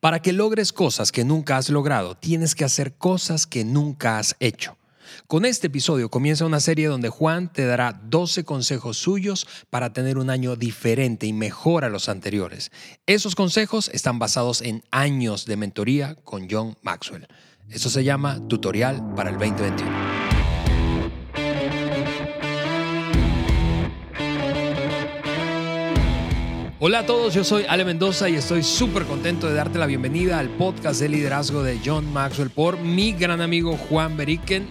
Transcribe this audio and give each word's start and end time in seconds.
Para 0.00 0.22
que 0.22 0.32
logres 0.32 0.72
cosas 0.72 1.10
que 1.10 1.24
nunca 1.24 1.56
has 1.56 1.70
logrado, 1.70 2.16
tienes 2.16 2.54
que 2.54 2.64
hacer 2.64 2.94
cosas 2.94 3.48
que 3.48 3.64
nunca 3.64 4.18
has 4.18 4.36
hecho. 4.38 4.76
Con 5.26 5.44
este 5.44 5.66
episodio 5.66 6.08
comienza 6.08 6.46
una 6.46 6.60
serie 6.60 6.86
donde 6.86 7.08
Juan 7.08 7.52
te 7.52 7.64
dará 7.66 8.00
12 8.04 8.44
consejos 8.44 8.96
suyos 8.96 9.48
para 9.70 9.92
tener 9.92 10.16
un 10.18 10.30
año 10.30 10.54
diferente 10.54 11.26
y 11.26 11.32
mejor 11.32 11.84
a 11.84 11.88
los 11.88 12.08
anteriores. 12.08 12.70
Esos 13.06 13.34
consejos 13.34 13.90
están 13.92 14.20
basados 14.20 14.62
en 14.62 14.84
años 14.92 15.46
de 15.46 15.56
mentoría 15.56 16.14
con 16.22 16.48
John 16.48 16.76
Maxwell. 16.82 17.26
Eso 17.68 17.90
se 17.90 18.04
llama 18.04 18.40
Tutorial 18.48 19.14
para 19.16 19.30
el 19.30 19.38
2021. 19.38 20.27
Hola 26.80 27.00
a 27.00 27.06
todos, 27.06 27.34
yo 27.34 27.42
soy 27.42 27.64
Ale 27.68 27.84
Mendoza 27.84 28.28
y 28.28 28.36
estoy 28.36 28.62
súper 28.62 29.02
contento 29.02 29.48
de 29.48 29.54
darte 29.54 29.80
la 29.80 29.86
bienvenida 29.86 30.38
al 30.38 30.48
podcast 30.48 31.00
de 31.00 31.08
liderazgo 31.08 31.64
de 31.64 31.80
John 31.84 32.12
Maxwell 32.12 32.50
por 32.50 32.78
mi 32.78 33.10
gran 33.14 33.40
amigo 33.40 33.76
Juan 33.76 34.16
Beriken. 34.16 34.68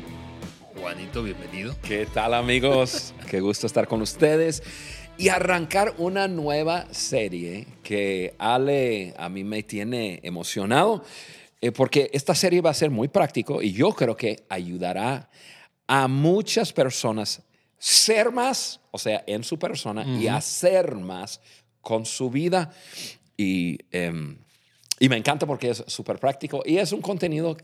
Juanito, 0.79 1.21
bienvenido. 1.21 1.75
¿Qué 1.81 2.05
tal 2.05 2.33
amigos? 2.33 3.13
Qué 3.29 3.41
gusto 3.41 3.67
estar 3.67 3.89
con 3.89 4.01
ustedes 4.01 4.63
y 5.17 5.27
arrancar 5.27 5.95
una 5.97 6.29
nueva 6.29 6.87
serie 6.93 7.67
que 7.83 8.35
Ale 8.37 9.13
a 9.17 9.27
mí 9.27 9.43
me 9.43 9.63
tiene 9.63 10.21
emocionado 10.23 11.03
eh, 11.59 11.73
porque 11.73 12.09
esta 12.13 12.35
serie 12.35 12.61
va 12.61 12.69
a 12.69 12.73
ser 12.73 12.89
muy 12.89 13.09
práctico 13.09 13.61
y 13.61 13.73
yo 13.73 13.91
creo 13.91 14.15
que 14.15 14.45
ayudará 14.47 15.29
a 15.87 16.07
muchas 16.07 16.71
personas 16.71 17.43
ser 17.77 18.31
más, 18.31 18.79
o 18.91 18.97
sea, 18.97 19.23
en 19.27 19.43
su 19.43 19.59
persona 19.59 20.05
y 20.05 20.27
hacer 20.27 20.95
más 20.95 21.41
con 21.87 22.05
su 22.05 22.29
vida. 22.29 22.69
Y, 23.37 23.77
em, 23.91 24.37
y 24.99 25.07
me 25.07 25.15
encanta 25.15 25.45
porque 25.45 25.69
es 25.69 25.85
súper 25.87 26.19
práctico 26.19 26.61
y 26.65 26.79
es 26.79 26.91
un 26.91 27.01
contenido 27.01 27.55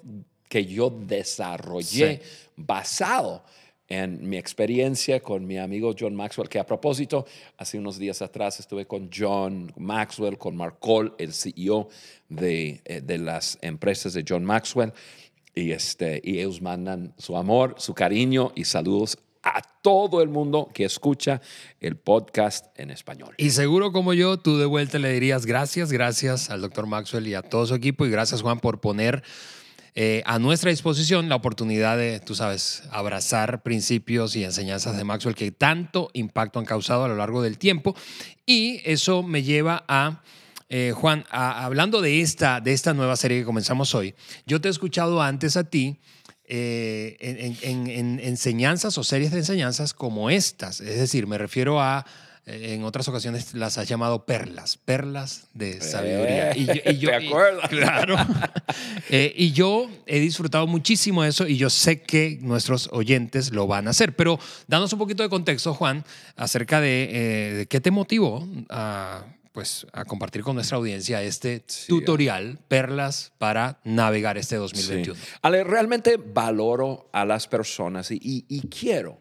que 0.47 0.65
yo 0.65 0.89
desarrollé 0.89 2.21
basado 2.55 3.43
en 3.89 4.29
mi 4.29 4.37
experiencia 4.37 5.19
con 5.19 5.45
mi 5.45 5.57
amigo 5.57 5.93
John 5.99 6.15
Maxwell, 6.15 6.47
que 6.47 6.57
a 6.57 6.65
propósito, 6.65 7.25
hace 7.57 7.77
unos 7.77 7.99
días 7.99 8.21
atrás 8.21 8.61
estuve 8.61 8.85
con 8.87 9.09
John 9.13 9.73
Maxwell, 9.75 10.37
con 10.37 10.55
Mark 10.55 10.77
Cole, 10.79 11.11
el 11.17 11.33
CEO 11.33 11.89
de, 12.29 12.81
eh, 12.85 13.01
de 13.01 13.17
las 13.17 13.57
empresas 13.61 14.13
de 14.13 14.23
John 14.25 14.45
Maxwell, 14.45 14.93
y, 15.53 15.71
este, 15.71 16.21
y 16.23 16.39
ellos 16.39 16.61
mandan 16.61 17.13
su 17.17 17.35
amor, 17.35 17.75
su 17.77 17.93
cariño 17.93 18.53
y 18.55 18.63
saludos 18.63 19.17
a 19.43 19.61
todo 19.81 20.21
el 20.21 20.29
mundo 20.29 20.69
que 20.73 20.85
escucha 20.85 21.41
el 21.79 21.97
podcast 21.97 22.67
en 22.79 22.89
español. 22.89 23.35
Y 23.37 23.51
seguro 23.51 23.91
como 23.91 24.13
yo, 24.13 24.37
tú 24.37 24.57
de 24.57 24.65
vuelta 24.65 24.97
le 24.99 25.11
dirías 25.11 25.45
gracias, 25.45 25.91
gracias 25.91 26.49
al 26.49 26.61
doctor 26.61 26.87
Maxwell 26.87 27.27
y 27.27 27.33
a 27.35 27.41
todo 27.41 27.65
su 27.67 27.75
equipo 27.75 28.05
y 28.05 28.09
gracias 28.09 28.41
Juan 28.41 28.59
por 28.59 28.79
poner 28.79 29.23
eh, 29.95 30.23
a 30.25 30.39
nuestra 30.39 30.71
disposición 30.71 31.29
la 31.29 31.35
oportunidad 31.35 31.97
de, 31.97 32.19
tú 32.19 32.33
sabes, 32.33 32.83
abrazar 32.89 33.61
principios 33.61 34.35
y 34.35 34.43
enseñanzas 34.43 34.97
de 34.97 35.03
Maxwell 35.03 35.35
que 35.35 35.51
tanto 35.51 36.09
impacto 36.13 36.57
han 36.57 36.65
causado 36.65 37.03
a 37.03 37.07
lo 37.07 37.15
largo 37.15 37.43
del 37.43 37.59
tiempo. 37.59 37.95
Y 38.45 38.81
eso 38.85 39.21
me 39.23 39.43
lleva 39.43 39.83
a... 39.87 40.21
Eh, 40.69 40.91
Juan, 40.95 41.23
hablando 41.29 42.01
de 42.01 42.21
esta, 42.21 42.59
de 42.59 42.73
esta 42.73 42.95
nueva 42.95 43.15
serie 43.15 43.37
que 43.37 43.45
comenzamos 43.45 43.93
hoy, 43.93 44.15
yo 44.47 44.59
te 44.59 44.69
he 44.69 44.71
escuchado 44.71 45.21
antes 45.21 45.55
a 45.55 45.65
ti 45.65 45.99
eh, 46.45 47.17
en, 47.19 48.19
enseñanzas 48.19 48.97
o 48.97 49.03
series 49.03 49.31
de 49.31 49.39
enseñanzas 49.39 49.93
como 49.93 50.29
estas. 50.29 50.81
Es 50.81 50.99
decir, 50.99 51.25
me 51.25 51.37
refiero 51.37 51.81
a, 51.81 52.05
eh, 52.45 52.73
en 52.73 52.83
otras 52.83 53.07
ocasiones 53.07 53.53
las 53.53 53.77
has 53.77 53.87
llamado 53.87 54.25
perlas, 54.25 54.77
perlas 54.77 55.47
de 55.53 55.79
sabiduría. 55.79 56.55
y 56.55 56.97
yo, 56.97 57.09
¿Te 57.17 57.27
acuerdas? 57.27 57.69
claro. 57.69 58.15
Eh, 59.09 59.31
y 59.35 59.51
yo 59.51 59.89
he 60.07 60.19
disfrutado 60.19 60.65
muchísimo 60.65 61.23
eso 61.23 61.45
y 61.45 61.57
yo 61.57 61.69
sé 61.69 62.01
que 62.01 62.39
nuestros 62.41 62.89
oyentes 62.91 63.51
lo 63.51 63.67
van 63.67 63.85
a 63.87 63.91
hacer. 63.91 64.15
Pero 64.15 64.39
danos 64.67 64.91
un 64.93 64.97
poquito 64.97 65.21
de 65.21 65.29
contexto, 65.29 65.73
Juan, 65.73 66.03
acerca 66.35 66.81
de, 66.81 67.53
de 67.57 67.65
qué 67.67 67.79
te 67.79 67.91
motivó 67.91 68.47
a 68.69 69.25
pues 69.53 69.85
a 69.93 70.03
compartir 70.03 70.41
con 70.41 70.55
nuestra 70.55 70.77
audiencia 70.77 71.21
este 71.21 71.63
tutorial, 71.87 72.59
perlas 72.67 73.31
para 73.37 73.79
navegar 73.83 74.37
este 74.37 74.55
2021. 74.55 75.17
Ale, 75.43 75.63
realmente 75.63 76.17
valoro 76.17 77.07
a 77.13 77.23
las 77.23 77.47
personas 77.47 78.09
y, 78.09 78.61
quiero, 78.67 79.19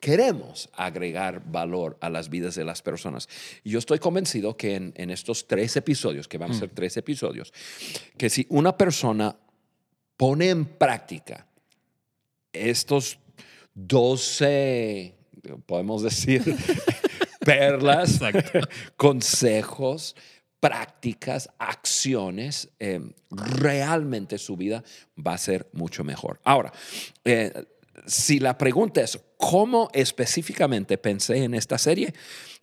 queremos 0.00 0.68
agregar 0.74 1.44
valor 1.46 1.96
a 2.00 2.10
las 2.10 2.28
vidas 2.28 2.56
de 2.56 2.64
las 2.64 2.82
personas. 2.82 3.28
Y 3.62 3.70
yo 3.70 3.78
estoy 3.78 4.00
convencido 4.00 4.56
que 4.56 4.74
en, 4.74 5.10
estos 5.10 5.46
tres 5.46 5.76
episodios, 5.76 6.26
que 6.26 6.36
van 6.36 6.50
a 6.50 6.54
mm. 6.54 6.58
ser 6.58 6.70
tres 6.70 6.96
episodios, 6.96 7.52
que 8.18 8.28
si 8.28 8.46
una 8.48 8.76
persona 8.76 9.36
pone 10.16 10.50
en 10.50 10.64
práctica 10.64 11.46
estos 12.52 13.20
12, 13.74 15.14
podemos 15.64 16.02
decir, 16.02 16.42
perlas, 17.40 18.20
consejos, 18.96 20.14
prácticas, 20.60 21.50
acciones, 21.58 22.68
eh, 22.78 23.00
realmente 23.30 24.38
su 24.38 24.56
vida 24.56 24.84
va 25.18 25.34
a 25.34 25.38
ser 25.38 25.68
mucho 25.72 26.04
mejor. 26.04 26.38
Ahora, 26.44 26.72
eh, 27.24 27.52
si 28.06 28.38
la 28.38 28.56
pregunta 28.56 29.00
es, 29.00 29.18
¿cómo 29.36 29.88
específicamente 29.92 30.98
pensé 30.98 31.44
en 31.44 31.54
esta 31.54 31.78
serie? 31.78 32.14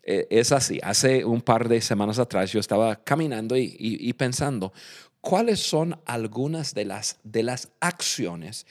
Eh, 0.04 0.28
es 0.30 0.52
así, 0.52 0.80
hace 0.84 1.26
un 1.26 1.42
par 1.42 1.68
de 1.68 1.82
semanas 1.82 2.20
atrás 2.20 2.52
yo 2.52 2.60
estaba 2.60 2.96
caminando 3.04 3.56
y, 3.58 4.14
pensando, 4.14 4.72
¿cuáles 5.20 5.60
son 5.60 6.00
algunas 6.06 6.74
de 6.74 6.86
las, 6.86 7.20
de 7.24 7.44
las 7.44 7.70
acciones 7.80 8.66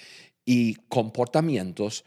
y 0.45 0.77
comportamientos 0.89 2.05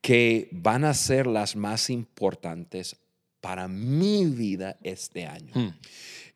que 0.00 0.48
van 0.52 0.84
a 0.84 0.94
ser 0.94 1.26
las 1.26 1.56
más 1.56 1.90
importantes 1.90 2.96
para 3.46 3.68
mi 3.68 4.24
vida 4.24 4.76
este 4.82 5.24
año. 5.24 5.52
Hmm. 5.54 5.68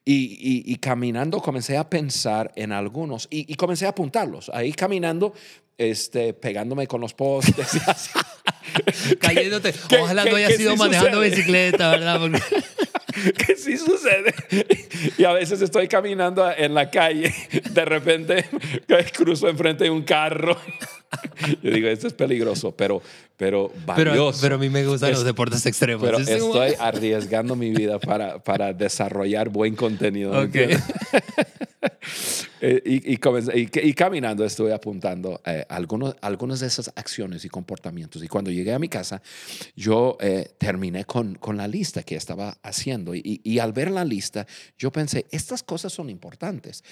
Y, 0.05 0.77
caminando 0.77 1.41
comencé 1.41 1.77
a 1.77 1.91
pensar 1.91 2.53
en 2.55 2.71
algunos 2.71 3.27
y, 3.33 3.53
comencé 3.57 3.87
a 3.87 3.89
apuntarlos. 3.89 4.49
Ahí 4.55 4.73
caminando, 4.73 5.35
este, 5.77 6.35
pegándome 6.35 6.87
con 6.87 7.01
los 7.01 7.13
postes. 7.13 7.81
Cayéndote. 9.21 9.75
Ojalá 10.01 10.25
no 10.25 10.37
haya 10.37 10.51
sido 10.51 10.77
manejando 10.77 11.19
bicicleta, 11.19 11.91
¿verdad? 11.91 12.21
que 13.47 13.57
sí 13.57 13.77
sucede. 13.77 14.33
Y 15.19 15.25
a 15.25 15.33
veces 15.33 15.61
estoy 15.63 15.89
caminando 15.89 16.49
en 16.57 16.75
la 16.75 16.91
calle, 16.91 17.35
de 17.71 17.85
repente 17.85 18.49
cruzo 19.17 19.49
enfrente 19.49 19.83
de 19.85 19.91
un 19.91 20.03
carro. 20.03 20.57
Yo 21.63 21.71
digo, 21.71 21.89
esto 21.89 22.07
es 22.07 22.13
peligroso, 22.13 22.73
pero, 22.73 23.03
pero 23.37 23.73
valioso. 23.85 24.41
Pero, 24.41 24.55
a 24.57 24.59
mí 24.59 24.69
me 24.69 24.87
gustan 24.87 25.13
los 25.13 25.25
deportes 25.25 25.65
extremos. 25.67 26.05
Pero 26.05 26.19
estoy 26.19 26.75
arriesgando 26.79 27.57
mi 27.57 27.71
vida 27.71 27.99
para, 27.99 28.43
para 28.43 28.73
desarrollar 28.73 29.49
buen 29.49 29.75
contenido. 29.75 30.39
Okay. 30.41 30.77
Eh, 32.63 32.83
y, 32.85 33.15
y, 33.15 33.95
caminando 33.95 34.45
estuve 34.45 34.75
apuntando 34.75 35.41
eh, 35.47 35.65
algunos, 35.71 36.15
algunas 36.21 36.61
de 36.61 36.67
esas 36.67 36.93
acciones 36.95 37.43
y 37.47 37.49
comportamientos. 37.49 38.23
Y 38.23 38.29
cuando 38.29 38.51
llegué 38.51 38.75
a 38.75 38.79
mi 38.79 38.89
casa, 38.89 39.23
yo 39.75 40.19
eh, 40.21 40.53
terminé 40.59 41.07
con, 41.07 41.37
con, 41.37 41.57
la 41.57 41.67
lista 41.67 42.03
que 42.03 42.17
estaba 42.17 42.59
haciendo. 42.63 43.15
Y, 43.15 43.59
al 43.59 43.73
ver 43.73 43.91
la 43.91 44.05
lista, 44.05 44.47
yo 44.77 44.93
pensé, 44.93 45.25
estas 45.31 45.63
cosas 45.63 45.93
son 45.93 46.11
importantes 46.11 46.85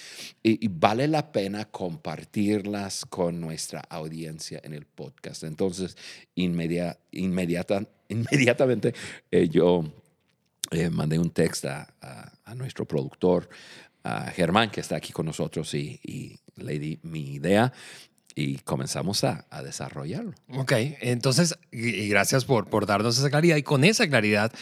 y, 0.43 0.67
vale 0.69 1.07
la 1.07 1.33
pena 1.33 1.67
compartirlas 1.67 3.05
con 3.05 3.39
nuestra 3.39 3.81
audiencia 3.81 4.08
en 4.11 4.75
el 4.75 4.87
podcast. 4.87 5.45
Entonces, 5.45 5.97
inmediata, 6.35 6.99
inmediata, 7.13 7.87
inmediatamente 8.09 8.95
yo 9.51 9.85
mandé 10.91 11.19
un 11.19 11.31
texto 11.31 11.69
a, 11.69 12.33
a 12.45 12.55
nuestro 12.55 12.87
productor 12.87 13.49
a 14.05 14.31
Germán, 14.31 14.71
que 14.71 14.81
está 14.81 14.97
aquí 14.97 15.13
con 15.13 15.27
nosotros, 15.27 15.73
y, 15.75 16.39
le 16.57 16.78
di 16.81 16.99
mi 17.03 17.34
idea 17.34 17.72
y 18.34 18.57
comenzamos 18.59 19.22
a, 19.22 19.47
desarrollarlo. 19.63 20.33
Ok, 20.49 20.72
entonces, 21.01 21.57
y 21.71 22.09
gracias 22.09 22.45
por, 22.45 22.69
por 22.69 22.87
darnos 22.87 23.19
esa 23.19 23.31
claridad. 23.31 23.57
Y 23.57 23.63
con 23.63 23.84
esa 23.84 24.09
claridad, 24.09 24.53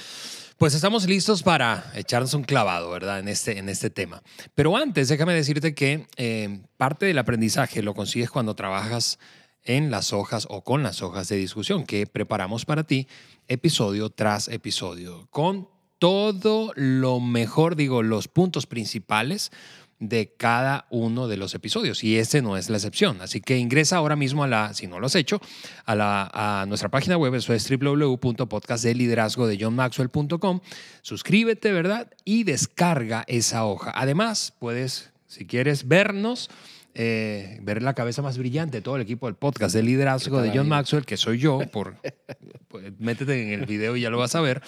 pues 0.59 0.75
estamos 0.75 1.07
listos 1.07 1.43
para 1.43 1.93
echarnos 1.95 2.33
un 2.35 2.43
clavado, 2.43 2.91
¿verdad? 2.91 3.19
En 3.19 3.29
este, 3.29 3.59
en 3.59 3.69
este 3.69 3.91
tema. 3.91 4.23
Pero 4.55 4.77
antes, 4.77 5.09
déjame 5.09 5.35
decirte 5.35 5.75
que 5.75 6.07
eh, 6.17 6.61
parte 6.77 7.07
del 7.07 7.19
aprendizaje 7.19 7.83
lo 7.83 7.95
consigues 7.95 8.31
cuando 8.31 8.55
trabajas 8.55 9.19
en 9.65 9.91
las 9.91 10.13
hojas 10.13 10.47
o 10.49 10.63
con 10.63 10.83
las 10.83 11.03
hojas 11.03 11.29
de 11.29 11.37
discusión 11.37 11.85
que 11.85 12.07
preparamos 12.07 12.65
para 12.65 12.85
ti 12.85 13.07
episodio 13.49 14.11
tras 14.11 14.49
episodio, 14.49 15.27
con 15.31 15.69
todo 15.99 16.73
lo 16.75 17.21
mejor, 17.21 17.75
digo, 17.77 18.03
los 18.03 18.29
puntos 18.29 18.67
principales 18.67 19.51
de 19.99 20.35
cada 20.37 20.87
uno 20.91 21.27
de 21.27 21.37
los 21.37 21.55
episodios 21.55 22.05
y 22.05 22.19
este 22.19 22.43
no 22.43 22.57
es 22.57 22.69
la 22.69 22.77
excepción. 22.77 23.21
Así 23.21 23.41
que 23.41 23.59
ingresa 23.59 23.97
ahora 23.97 24.17
mismo 24.17 24.45
a 24.45 24.47
la, 24.47 24.75
si 24.75 24.87
no 24.87 25.01
lo 25.01 25.07
has 25.07 25.15
hecho, 25.15 25.41
a, 25.85 25.95
la, 25.95 26.31
a 26.33 26.67
nuestra 26.67 26.91
página 26.91 27.17
web, 27.17 27.35
eso 27.35 27.55
es 27.55 27.69
www.podcastdeliderazgo 27.69 29.47
de 29.47 29.59
johnmaxwell.com. 29.59 30.61
Suscríbete, 31.03 31.73
¿verdad? 31.73 32.11
Y 32.25 32.45
descarga 32.45 33.25
esa 33.27 33.65
hoja. 33.65 33.93
Además, 33.95 34.53
puedes 34.59 35.11
Si 35.27 35.47
quieres 35.47 35.89
vernos, 35.89 36.51
eh, 36.95 37.59
ver 37.63 37.83
la 37.83 37.95
cabeza 37.95 38.23
más 38.23 38.39
brillante 38.39 38.79
de 38.79 38.83
todo 38.83 38.97
el 38.97 39.03
equipo 39.03 39.27
del 39.27 39.35
podcast 39.35 39.75
de 39.75 39.83
liderazgo 39.83 40.41
de 40.41 40.51
John 40.55 40.69
Maxwell, 40.69 41.05
que 41.05 41.17
soy 41.17 41.39
yo, 41.39 41.61
por, 41.71 41.97
pues, 42.69 42.93
métete 42.99 43.43
en 43.43 43.61
el 43.61 43.67
video 43.67 43.97
y 43.97 44.03
ya 44.03 44.11
lo 44.11 44.19
vas 44.19 44.35
a 44.35 44.41
ver. 44.41 44.63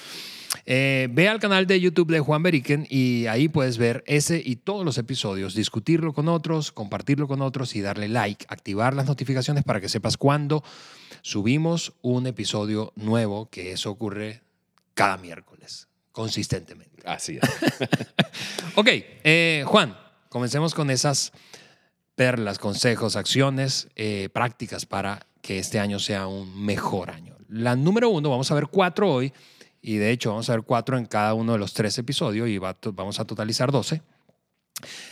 Eh, 0.64 1.08
ve 1.10 1.28
al 1.28 1.40
canal 1.40 1.66
de 1.66 1.80
YouTube 1.80 2.10
de 2.10 2.20
Juan 2.20 2.42
Beriken 2.42 2.86
y 2.88 3.26
ahí 3.26 3.48
puedes 3.48 3.78
ver 3.78 4.02
ese 4.06 4.42
y 4.44 4.56
todos 4.56 4.84
los 4.84 4.98
episodios, 4.98 5.54
discutirlo 5.54 6.12
con 6.12 6.28
otros, 6.28 6.72
compartirlo 6.72 7.28
con 7.28 7.42
otros 7.42 7.74
y 7.76 7.80
darle 7.80 8.08
like, 8.08 8.46
activar 8.48 8.94
las 8.94 9.06
notificaciones 9.06 9.64
para 9.64 9.80
que 9.80 9.88
sepas 9.88 10.16
cuando 10.16 10.64
subimos 11.22 11.92
un 12.02 12.26
episodio 12.26 12.92
nuevo, 12.96 13.48
que 13.50 13.72
eso 13.72 13.90
ocurre 13.90 14.42
cada 14.94 15.16
miércoles, 15.16 15.88
consistentemente. 16.12 17.02
Así 17.04 17.38
es. 17.40 17.48
ok, 18.74 18.88
eh, 18.88 19.64
Juan, 19.66 19.96
comencemos 20.28 20.74
con 20.74 20.90
esas 20.90 21.32
perlas, 22.14 22.58
consejos, 22.58 23.16
acciones, 23.16 23.88
eh, 23.94 24.28
prácticas 24.32 24.86
para 24.86 25.26
que 25.40 25.58
este 25.58 25.78
año 25.78 25.98
sea 25.98 26.26
un 26.26 26.64
mejor 26.64 27.10
año. 27.10 27.36
La 27.48 27.76
número 27.76 28.10
uno, 28.10 28.28
vamos 28.28 28.50
a 28.50 28.54
ver 28.54 28.66
cuatro 28.66 29.10
hoy, 29.10 29.32
y 29.80 29.96
de 29.96 30.10
hecho 30.10 30.30
vamos 30.30 30.48
a 30.50 30.52
ver 30.52 30.62
cuatro 30.62 30.98
en 30.98 31.06
cada 31.06 31.34
uno 31.34 31.52
de 31.52 31.58
los 31.58 31.72
tres 31.72 31.96
episodios 31.98 32.48
y 32.48 32.58
vamos 32.58 33.20
a 33.20 33.24
totalizar 33.24 33.72
doce. 33.72 34.02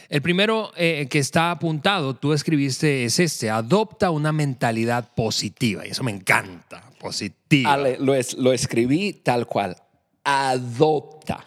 El 0.09 0.23
primero 0.23 0.73
eh, 0.77 1.09
que 1.11 1.19
está 1.19 1.51
apuntado, 1.51 2.15
tú 2.15 2.33
escribiste, 2.33 3.05
es 3.05 3.19
este, 3.19 3.51
adopta 3.51 4.11
una 4.11 4.33
mentalidad 4.33 5.13
positiva, 5.15 5.85
y 5.87 5.91
eso 5.91 6.05
me 6.05 6.13
encanta, 6.13 6.89
positiva. 7.01 7.77
lo, 7.77 8.15
lo 8.39 8.53
escribí 8.53 9.13
tal 9.13 9.47
cual, 9.47 9.77
adopta. 10.23 11.45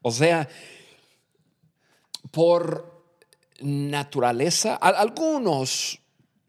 O 0.00 0.10
sea, 0.10 0.48
por 2.30 3.04
naturaleza, 3.60 4.74
algunos 4.76 6.01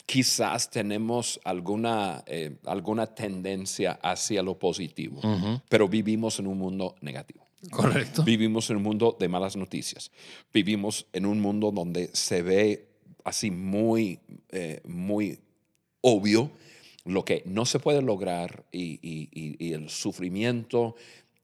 quizás 0.06 0.70
tenemos 0.70 1.40
alguna, 1.44 2.24
eh, 2.28 2.58
alguna 2.66 3.08
tendencia 3.08 4.00
hacia 4.02 4.44
lo 4.44 4.58
positivo, 4.60 5.22
pero 5.70 5.88
vivimos 5.88 6.40
en 6.40 6.48
un 6.48 6.58
mundo 6.58 6.96
negativo. 7.02 7.46
Correcto. 7.72 8.24
Vivimos 8.24 8.70
en 8.70 8.78
un 8.78 8.84
mundo 8.84 9.16
de 9.18 9.30
malas 9.30 9.56
noticias. 9.56 10.12
Vivimos 10.54 11.08
en 11.14 11.26
un 11.26 11.40
mundo 11.40 11.72
donde 11.72 12.10
se 12.14 12.42
ve 12.42 12.90
así 13.24 13.52
muy, 13.52 14.20
eh, 14.50 14.82
muy 14.86 15.40
obvio 16.02 16.52
lo 17.06 17.24
que 17.24 17.42
no 17.46 17.66
se 17.66 17.80
puede 17.80 18.02
lograr 18.02 18.66
y, 18.72 19.74
el 19.74 19.90
sufrimiento 19.90 20.96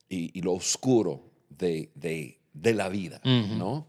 y, 0.10 0.42
lo 0.42 0.54
oscuro 0.54 1.24
de, 1.50 1.90
la 2.54 2.90
vida, 2.90 3.22
¿no? 3.24 3.88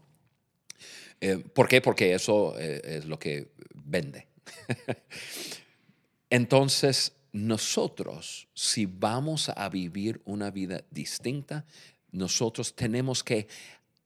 Eh, 1.19 1.37
¿Por 1.37 1.67
qué? 1.67 1.81
Porque 1.81 2.13
eso 2.13 2.57
es 2.57 3.05
lo 3.05 3.19
que 3.19 3.51
vende. 3.73 4.30
Entonces, 6.29 7.13
nosotros, 7.33 8.47
si 8.53 8.85
vamos 8.85 9.49
a 9.49 9.69
vivir 9.69 10.21
una 10.25 10.51
vida 10.51 10.83
distinta, 10.89 11.65
nosotros 12.11 12.75
tenemos 12.75 13.23
que 13.23 13.47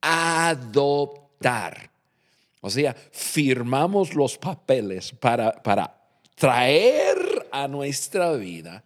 adoptar. 0.02 1.90
O 2.62 2.70
sea, 2.70 2.96
firmamos 3.12 4.14
los 4.16 4.38
papeles 4.38 5.12
para, 5.12 5.52
para 5.52 5.96
traer 6.36 7.48
a 7.52 7.68
nuestra 7.68 8.34
vida 8.34 8.84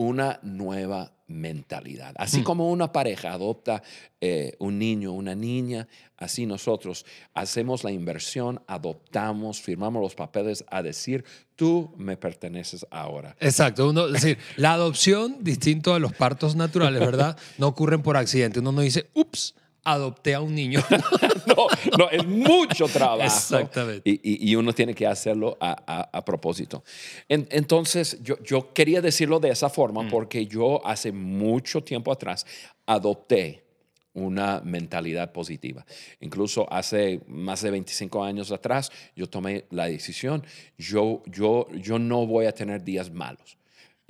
una 0.00 0.40
nueva 0.42 1.12
mentalidad. 1.26 2.14
Así 2.16 2.40
mm. 2.40 2.44
como 2.44 2.70
una 2.70 2.90
pareja 2.90 3.34
adopta 3.34 3.82
eh, 4.18 4.54
un 4.58 4.78
niño, 4.78 5.12
una 5.12 5.34
niña, 5.34 5.86
así 6.16 6.46
nosotros 6.46 7.04
hacemos 7.34 7.84
la 7.84 7.90
inversión, 7.90 8.62
adoptamos, 8.66 9.60
firmamos 9.60 10.00
los 10.00 10.14
papeles 10.14 10.64
a 10.70 10.82
decir, 10.82 11.22
tú 11.54 11.92
me 11.98 12.16
perteneces 12.16 12.86
ahora. 12.90 13.36
Exacto, 13.40 13.90
uno, 13.90 14.06
es 14.06 14.14
decir, 14.14 14.38
la 14.56 14.72
adopción, 14.72 15.36
distinto 15.40 15.92
a 15.92 15.98
los 15.98 16.14
partos 16.14 16.56
naturales, 16.56 17.00
¿verdad? 17.00 17.36
No 17.58 17.68
ocurren 17.68 18.00
por 18.00 18.16
accidente. 18.16 18.60
Uno 18.60 18.72
no 18.72 18.80
dice, 18.80 19.10
ups, 19.12 19.54
adopté 19.84 20.34
a 20.34 20.40
un 20.40 20.54
niño. 20.54 20.80
no, 21.46 21.66
no, 21.98 22.10
es 22.10 22.26
mucho 22.26 22.86
trabajo. 22.86 23.22
Exactamente. 23.22 24.02
Y, 24.22 24.54
uno 24.54 24.72
tiene 24.72 24.94
que 24.94 25.06
hacerlo 25.06 25.56
a, 25.60 26.24
propósito. 26.24 26.82
entonces, 27.28 28.18
yo, 28.22 28.38
yo, 28.42 28.72
quería 28.72 29.00
decirlo 29.00 29.40
de 29.40 29.50
esa 29.50 29.70
forma 29.70 30.02
mm. 30.02 30.08
porque 30.10 30.46
yo 30.46 30.84
hace 30.86 31.12
mucho 31.12 31.82
tiempo 31.82 32.12
atrás 32.12 32.46
adopté 32.86 33.64
una 34.12 34.60
mentalidad 34.64 35.32
positiva. 35.32 35.84
Incluso 36.20 36.70
hace 36.72 37.20
más 37.26 37.62
de 37.62 37.70
25 37.70 38.24
años 38.24 38.50
atrás, 38.50 38.90
yo 39.14 39.28
tomé 39.28 39.66
la 39.70 39.86
decisión, 39.86 40.44
yo, 40.76 41.22
yo, 41.26 41.68
yo 41.72 41.98
no 41.98 42.26
voy 42.26 42.46
a 42.46 42.52
tener 42.52 42.82
días 42.82 43.10
malos. 43.10 43.56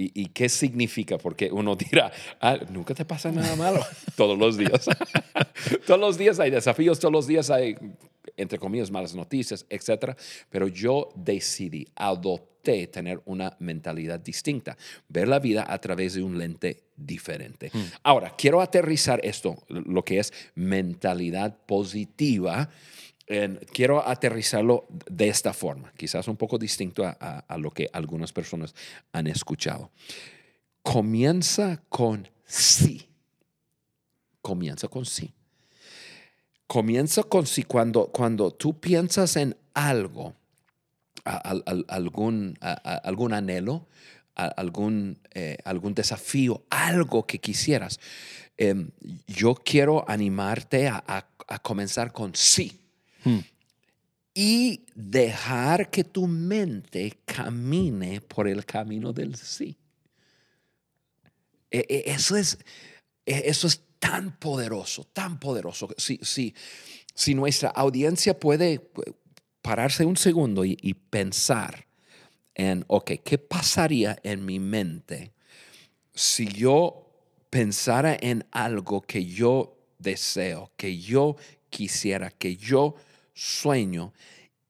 ¿Y, 0.03 0.27
qué 0.27 0.49
significa? 0.49 1.19
Porque 1.19 1.51
uno 1.53 1.77
dirá, 1.77 2.11
ah, 2.41 2.59
nunca 2.71 2.95
te 2.95 3.05
pasa 3.05 3.31
nada 3.31 3.55
malo 3.55 3.85
todos 4.17 4.39
los 4.39 4.57
días. 4.57 4.87
todos 5.87 6.01
los 6.01 6.17
días 6.17 6.41
hay 6.41 6.51
desafíos, 6.51 6.99
todos 6.99 7.13
los 7.13 7.27
días 7.27 7.51
hay, 7.51 7.77
entre 8.37 8.59
comillas, 8.59 8.91
malas 8.91 9.15
noticias, 9.15 9.67
etc. 9.69 10.17
Pero 10.49 10.69
yo 10.69 11.11
decidí, 11.15 11.87
adopté 11.97 12.87
tener 12.87 13.21
una 13.27 13.55
mentalidad 13.59 14.21
distinta, 14.21 14.79
ver 15.09 15.29
la 15.29 15.39
vida 15.39 15.67
a 15.69 15.79
través 15.79 16.15
de 16.15 16.23
un 16.23 16.39
lente 16.39 16.85
diferente. 16.97 17.71
Hmm. 17.71 17.85
Ahora, 18.03 18.35
quiero 18.39 18.63
aterrizar 18.63 19.21
esto, 19.23 19.63
lo 19.69 20.03
que 20.03 20.19
es 20.19 20.33
mentalidad 20.55 21.59
positiva 21.67 22.71
quiero 23.73 24.07
aterrizarlo 24.07 24.87
de 25.09 25.29
esta 25.29 25.53
forma, 25.53 25.93
quizás 25.97 26.27
un 26.27 26.37
poco 26.37 26.59
distinto 26.59 27.05
a, 27.05 27.57
lo 27.59 27.71
que 27.71 27.89
algunas 27.93 28.33
personas 28.33 28.75
han 29.13 29.29
escuchado. 29.29 29.91
Comienza 30.83 31.81
con 31.89 32.29
sí. 32.45 33.09
Comienza 34.43 34.89
con 34.89 35.07
sí. 35.07 35.33
Comienza 36.67 37.23
con 37.23 37.47
sí 37.47 37.63
cuando, 37.63 38.09
cuando 38.09 38.51
tú 38.51 38.81
piensas 38.81 39.37
en 39.37 39.57
algo, 39.75 40.35
algún, 41.25 42.59
algún 42.61 43.33
anhelo, 43.33 43.87
algún, 44.35 45.19
eh, 45.35 45.59
algún 45.65 45.95
desafío, 45.95 46.65
algo 46.71 47.27
que 47.27 47.39
quisieras. 47.39 48.01
Em, 48.57 48.91
yo 49.27 49.55
quiero 49.55 50.05
animarte 50.09 50.89
a 50.89 51.27
comenzar 51.63 52.13
con 52.13 52.35
sí 52.35 52.80
Hmm. 53.25 53.41
Y 54.35 54.87
dejar 54.95 55.91
que 55.91 56.05
tu 56.05 56.27
mente 56.27 57.19
camine 57.25 58.21
por 58.21 58.47
el 58.49 58.65
camino 58.65 59.13
del 59.13 59.37
sí. 59.37 59.77
E, 61.71 61.85
e, 61.89 62.11
eso 62.13 62.37
es, 62.37 62.59
e, 63.27 63.43
eso 63.47 63.67
es 63.67 63.83
tan 63.99 64.37
poderoso, 64.39 65.05
tan 65.13 65.39
poderoso. 65.39 65.89
Si, 65.97 66.19
si, 66.23 66.55
si 67.15 67.35
nuestra 67.35 67.71
audiencia 67.71 68.39
puede 68.39 68.91
pararse 69.63 70.05
un 70.05 70.17
segundo 70.17 70.65
y, 70.65 70.79
y 70.81 70.95
pensar 70.95 71.87
en, 72.55 72.85
ok, 72.89 73.13
¿qué 73.25 73.39
pasaría 73.39 74.19
en 74.23 74.45
mi 74.45 74.59
mente 74.59 75.33
si 76.15 76.47
yo 76.47 77.11
pensara 77.51 78.17
en 78.21 78.47
algo 78.51 79.01
que 79.03 79.25
yo 79.25 79.77
deseo, 79.99 80.71
que 80.77 80.99
yo 80.99 81.37
quisiera, 81.69 82.31
que 82.31 82.57
yo 82.57 82.97
sueño 83.35 84.13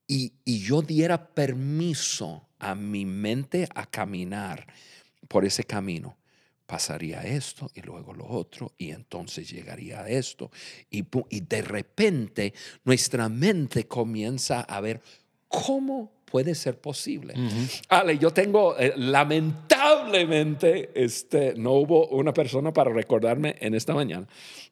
y, 0.07 0.33
yo 0.45 0.81
diera 0.81 1.33
permiso 1.33 2.47
a 2.59 2.75
mi 2.75 3.05
mente 3.05 3.67
a 3.73 3.85
caminar 3.85 4.67
por 5.27 5.45
ese 5.45 5.63
camino, 5.63 6.17
pasaría 6.65 7.21
esto 7.23 7.69
y 7.73 7.81
luego 7.81 8.13
lo 8.13 8.27
otro 8.27 8.73
y 8.77 8.91
entonces 8.91 9.49
llegaría 9.49 10.01
a 10.01 10.09
esto 10.09 10.51
y, 10.89 11.05
y 11.29 11.39
de 11.41 11.61
repente 11.61 12.53
nuestra 12.83 13.29
mente 13.29 13.87
comienza 13.87 14.61
a 14.61 14.81
ver 14.81 15.01
cómo 15.47 16.11
puede 16.31 16.55
ser 16.55 16.79
posible. 16.79 17.33
Ale, 17.89 18.17
yo 18.17 18.31
tengo, 18.31 18.77
eh, 18.79 18.93
lamentablemente, 18.95 20.91
este, 20.95 21.53
no 21.57 21.73
hubo 21.73 22.07
una 22.07 22.33
persona 22.33 22.71
para 22.71 22.91
recordarme 22.91 23.57
en 23.59 23.75
esta 23.75 23.93
mañana, 23.93 24.25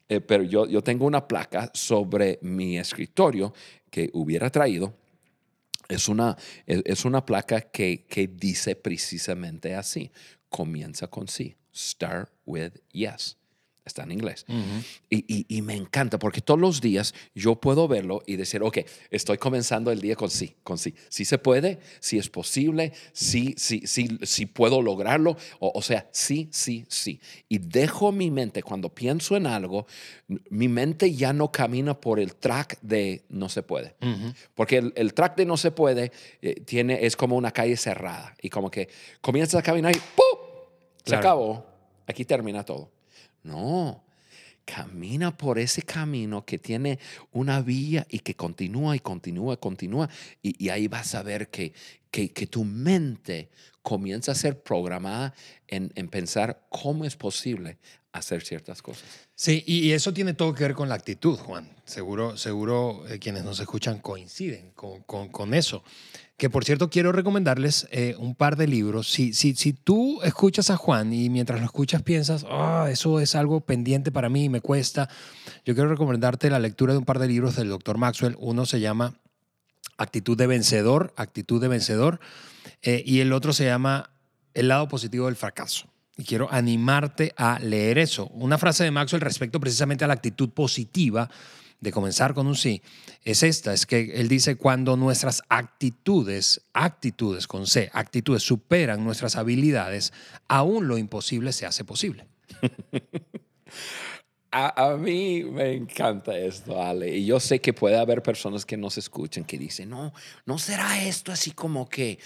eh, 0.07 0.21
pero 0.21 0.43
yo, 0.43 0.65
yo 0.65 0.81
tengo 0.81 1.05
una 1.05 1.27
placa 1.27 1.69
sobre 1.73 2.39
mi 2.41 2.77
escritorio 2.79 3.53
que 3.89 4.09
hubiera 4.13 4.49
traído 4.49 4.93
es 5.89 6.07
una, 6.07 6.37
es 6.67 7.03
una 7.03 7.25
placa 7.25 7.61
que, 7.61 8.05
que 8.05 8.27
dice 8.27 8.75
precisamente 8.75 9.75
así. 9.75 10.11
Comienza 10.47 11.07
con 11.07 11.27
sí. 11.27 11.55
Start 11.73 12.31
with 12.45 12.73
yes. 12.91 13.38
Está 13.89 14.03
en 14.03 14.11
inglés. 14.11 14.45
y, 15.09 15.17
y, 15.27 15.45
y, 15.47 15.61
me 15.61 15.75
encanta 15.75 16.17
porque 16.17 16.41
todos 16.41 16.59
los 16.59 16.81
días 16.81 17.13
yo 17.35 17.55
puedo 17.55 17.87
verlo 17.87 18.23
y 18.25 18.37
decir, 18.37 18.63
ok, 18.63 18.79
estoy 19.11 19.37
comenzando 19.37 19.91
el 19.91 19.99
día 19.99 20.15
con 20.15 20.29
sí, 20.29 20.55
con 20.63 20.77
sí. 20.77 20.95
Sí 21.09 21.25
se 21.25 21.37
puede, 21.37 21.79
sí 21.99 22.17
es 22.17 22.29
posible, 22.29 22.93
sí, 23.11 23.55
sí, 23.57 23.83
sí, 23.85 24.19
sí 24.23 24.45
puedo 24.45 24.81
lograrlo. 24.81 25.37
O, 25.59 25.71
o 25.75 25.81
sea, 25.81 26.07
sí, 26.11 26.49
sí, 26.51 26.85
sí. 26.87 27.19
Y 27.47 27.57
dejo 27.57 28.11
mi 28.11 28.31
mente, 28.31 28.63
cuando 28.63 28.89
pienso 28.93 29.35
en 29.35 29.47
algo, 29.47 29.85
mi 30.49 30.67
mente 30.67 31.13
ya 31.13 31.33
no 31.33 31.51
camina 31.51 31.99
por 31.99 32.19
el 32.19 32.35
track 32.35 32.79
de 32.81 33.23
no 33.29 33.49
se 33.49 33.63
puede. 33.63 33.95
Porque 34.55 34.77
el, 34.77 34.93
el, 34.95 35.13
track 35.13 35.35
de 35.37 35.45
no 35.45 35.57
se 35.57 35.71
puede 35.71 36.11
eh, 36.41 36.61
tiene, 36.65 37.05
es 37.05 37.15
como 37.15 37.35
una 37.35 37.51
calle 37.51 37.77
cerrada. 37.77 38.35
Y 38.41 38.49
como 38.49 38.69
que 38.69 38.89
comienzas 39.21 39.59
a 39.59 39.63
caminar 39.63 39.95
y 39.95 39.99
¡pum! 39.99 40.49
Se 41.05 41.15
acabó. 41.15 41.65
Aquí 42.07 42.25
termina 42.25 42.63
todo. 42.63 42.91
No, 43.49 44.03
camina 44.63 45.35
por 45.35 45.57
ese 45.57 45.81
camino 45.81 46.45
que 46.45 46.59
tiene 46.59 46.99
una 47.31 47.61
vía 47.61 48.05
y 48.07 48.19
que 48.19 48.35
continúa 48.35 48.95
y 48.95 48.99
continúa 48.99 49.57
continúa. 49.57 50.07
Y, 50.43 50.69
ahí 50.69 50.87
vas 50.87 51.15
a 51.15 51.23
ver 51.23 51.49
que, 51.49 51.73
que, 52.11 52.29
tu 52.47 52.63
mente 52.63 53.49
comienza 53.81 54.33
a 54.33 54.35
ser 54.35 54.61
programada 54.61 55.33
en, 55.67 55.91
en, 55.95 56.07
pensar 56.07 56.67
cómo 56.69 57.05
es 57.05 57.15
posible 57.15 57.79
hacer 58.11 58.43
ciertas 58.43 58.81
cosas. 58.81 59.05
Sí, 59.35 59.63
y 59.67 59.91
eso 59.91 60.13
tiene 60.13 60.33
todo 60.33 60.53
que 60.53 60.63
ver 60.63 60.73
con 60.73 60.89
la 60.89 60.95
actitud, 60.95 61.37
Juan. 61.37 61.69
Seguro, 61.85 62.37
seguro 62.37 63.03
eh, 63.07 63.19
quienes 63.19 63.43
nos 63.43 63.59
escuchan 63.59 63.99
coinciden 63.99 64.71
con, 64.71 65.53
eso. 65.53 65.83
Que 66.37 66.49
por 66.49 66.65
cierto, 66.65 66.89
quiero 66.89 67.11
recomendarles 67.11 67.87
eh, 67.91 68.15
un 68.17 68.35
par 68.35 68.55
de 68.55 68.67
libros. 68.67 69.11
Si, 69.11 69.33
si, 69.33 69.55
si 69.55 69.73
tú 69.73 70.21
escuchas 70.23 70.69
a 70.69 70.77
Juan 70.77 71.13
y 71.13 71.29
mientras 71.29 71.59
lo 71.59 71.65
escuchas 71.65 72.01
piensas, 72.01 72.45
ah, 72.49 72.87
eso 72.91 73.19
es 73.19 73.35
algo 73.35 73.61
pendiente 73.61 74.11
para 74.11 74.29
mí 74.29 74.49
me 74.49 74.61
cuesta, 74.61 75.09
yo 75.65 75.73
quiero 75.75 75.89
recomendarte 75.89 76.49
la 76.49 76.59
lectura 76.59 76.93
de 76.93 76.99
un 76.99 77.05
par 77.05 77.19
de 77.19 77.27
libros 77.27 77.55
del 77.55 77.69
doctor 77.69 77.97
Maxwell. 77.97 78.35
Uno 78.39 78.65
se 78.65 78.79
llama 78.79 79.19
Actitud 79.97 80.37
de 80.37 80.47
Vencedor, 80.47 81.13
Actitud 81.17 81.61
de 81.61 81.67
Vencedor, 81.67 82.19
eh, 82.81 83.03
y 83.05 83.19
el 83.19 83.33
otro 83.33 83.53
se 83.53 83.65
llama 83.65 84.11
El 84.53 84.69
lado 84.69 84.87
positivo 84.87 85.25
del 85.25 85.35
fracaso. 85.35 85.88
Y 86.19 86.25
quiero 86.25 86.51
animarte 86.51 87.33
a 87.37 87.59
leer 87.59 87.97
eso. 87.97 88.27
Una 88.33 88.57
frase 88.57 88.83
de 88.83 88.91
Maxwell 88.91 89.21
respecto 89.21 89.57
precisamente 89.57 90.03
a 90.03 90.07
la 90.07 90.15
actitud 90.15 90.49
positiva 90.49 91.29
de 91.79 91.93
comenzar 91.93 92.33
con 92.33 92.45
un 92.45 92.57
sí 92.57 92.81
es 93.23 93.41
esta, 93.41 93.73
es 93.73 93.85
que 93.85 94.11
él 94.15 94.27
dice, 94.27 94.57
cuando 94.57 94.97
nuestras 94.97 95.41
actitudes, 95.47 96.59
actitudes 96.73 97.47
con 97.47 97.67
C, 97.67 97.89
actitudes 97.93 98.43
superan 98.43 99.01
nuestras 99.05 99.37
habilidades, 99.37 100.11
aún 100.49 100.89
lo 100.89 100.97
imposible 100.97 101.53
se 101.53 101.65
hace 101.65 101.85
posible. 101.85 102.27
A, 104.51 104.97
mí 104.99 105.43
me 105.43 105.73
encanta 105.73 106.35
esto, 106.35 106.81
Ale. 106.81 107.15
Y 107.15 107.25
yo 107.27 107.39
sé 107.39 107.61
que 107.61 107.71
puede 107.71 107.99
haber 107.99 108.23
personas 108.23 108.65
que 108.65 108.77
nos 108.77 108.97
escuchen 108.97 109.43
que 109.45 109.59
dicen, 109.59 109.91
no, 109.91 110.11
no 110.45 110.57
será 110.57 111.03
esto 111.03 111.31
así 111.31 111.51
como 111.51 111.87
que 111.87 112.17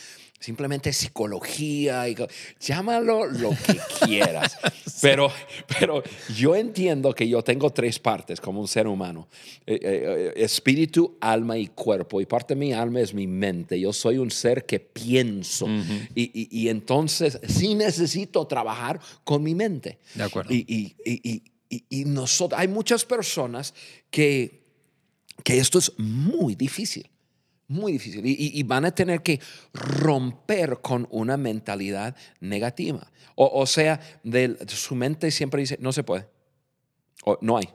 simplemente 0.43 0.91
psicología, 0.91 2.09
y, 2.09 2.17
llámalo 2.59 3.27
lo 3.27 3.51
que 3.51 3.79
quieras. 4.05 4.57
pero, 5.01 5.31
pero 5.79 6.03
yo 6.35 6.53
entiendo 6.53 7.13
que 7.13 7.29
yo 7.29 7.41
tengo 7.41 7.69
tres 7.69 7.97
partes 7.97 8.41
como 8.41 8.59
un 8.59 8.67
ser 8.67 8.87
humano, 8.87 9.29
eh, 9.65 9.75
eh, 9.75 9.79
eh, 9.81 10.43
espíritu, 10.43 11.17
alma 11.21 11.57
y 11.57 11.67
cuerpo. 11.67 12.19
Y 12.19 12.25
parte 12.25 12.55
de 12.55 12.59
mi 12.59 12.73
alma 12.73 12.99
es 12.99 13.13
mi 13.13 13.25
mente. 13.25 13.79
Yo 13.79 13.93
soy 13.93 14.17
un 14.17 14.31
ser 14.31 14.65
que 14.65 14.81
pienso. 14.81 15.65
y, 16.13 16.23
y, 16.33 16.49
y, 16.51 16.67
entonces 16.67 17.39
sí 17.47 17.73
necesito 17.73 18.45
trabajar 18.45 18.99
con 19.23 19.43
mi 19.43 19.55
mente. 19.55 19.99
De 20.13 20.23
acuerdo. 20.23 20.53
Y, 20.53 20.93
y 21.69 22.05
nosotros, 22.05 22.59
hay 22.59 22.67
muchas 22.67 23.05
personas 23.05 23.73
que, 24.11 24.61
que 25.43 25.57
esto 25.57 25.79
es 25.79 25.93
muy 25.97 26.53
difícil 26.53 27.09
muy 27.67 27.93
difícil. 27.93 28.21
Y, 28.25 28.63
van 28.63 28.85
a 28.85 28.93
tener 28.93 29.21
que 29.21 29.39
romper 29.73 30.79
con 30.81 31.07
una 31.11 31.37
mentalidad 31.37 32.15
negativa. 32.39 33.11
O, 33.35 33.65
sea, 33.65 33.99
su 34.67 34.95
mente 34.95 35.31
siempre 35.31 35.61
dice, 35.61 35.77
no 35.79 35.91
se 35.91 36.03
puede. 36.03 36.27
No 37.41 37.57
hay. 37.57 37.69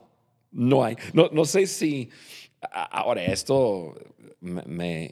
No 0.51 0.83
hay. 0.83 0.95
No, 1.13 1.29
no 1.31 1.45
sé 1.45 1.67
si... 1.67 2.09
Ahora, 2.71 3.23
esto, 3.23 3.95
me, 4.41 5.09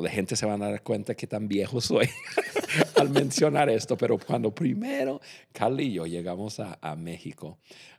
la 0.00 0.10
gente 0.10 0.34
se 0.34 0.46
va 0.46 0.54
a 0.54 0.58
dar 0.58 0.82
cuenta 0.82 1.14
que 1.14 1.26
tan 1.26 1.46
viejo 1.46 1.80
soy 1.80 2.08
al 2.96 3.10
mencionar 3.10 3.68
esto, 3.68 3.98
pero 3.98 4.18
cuando 4.18 4.54
primero 4.54 5.20
Carly 5.52 5.88
y 5.88 5.92
yo 5.92 6.06
llegamos 6.06 6.58
a, 6.58 6.78
a 6.80 6.96
México 6.96 7.58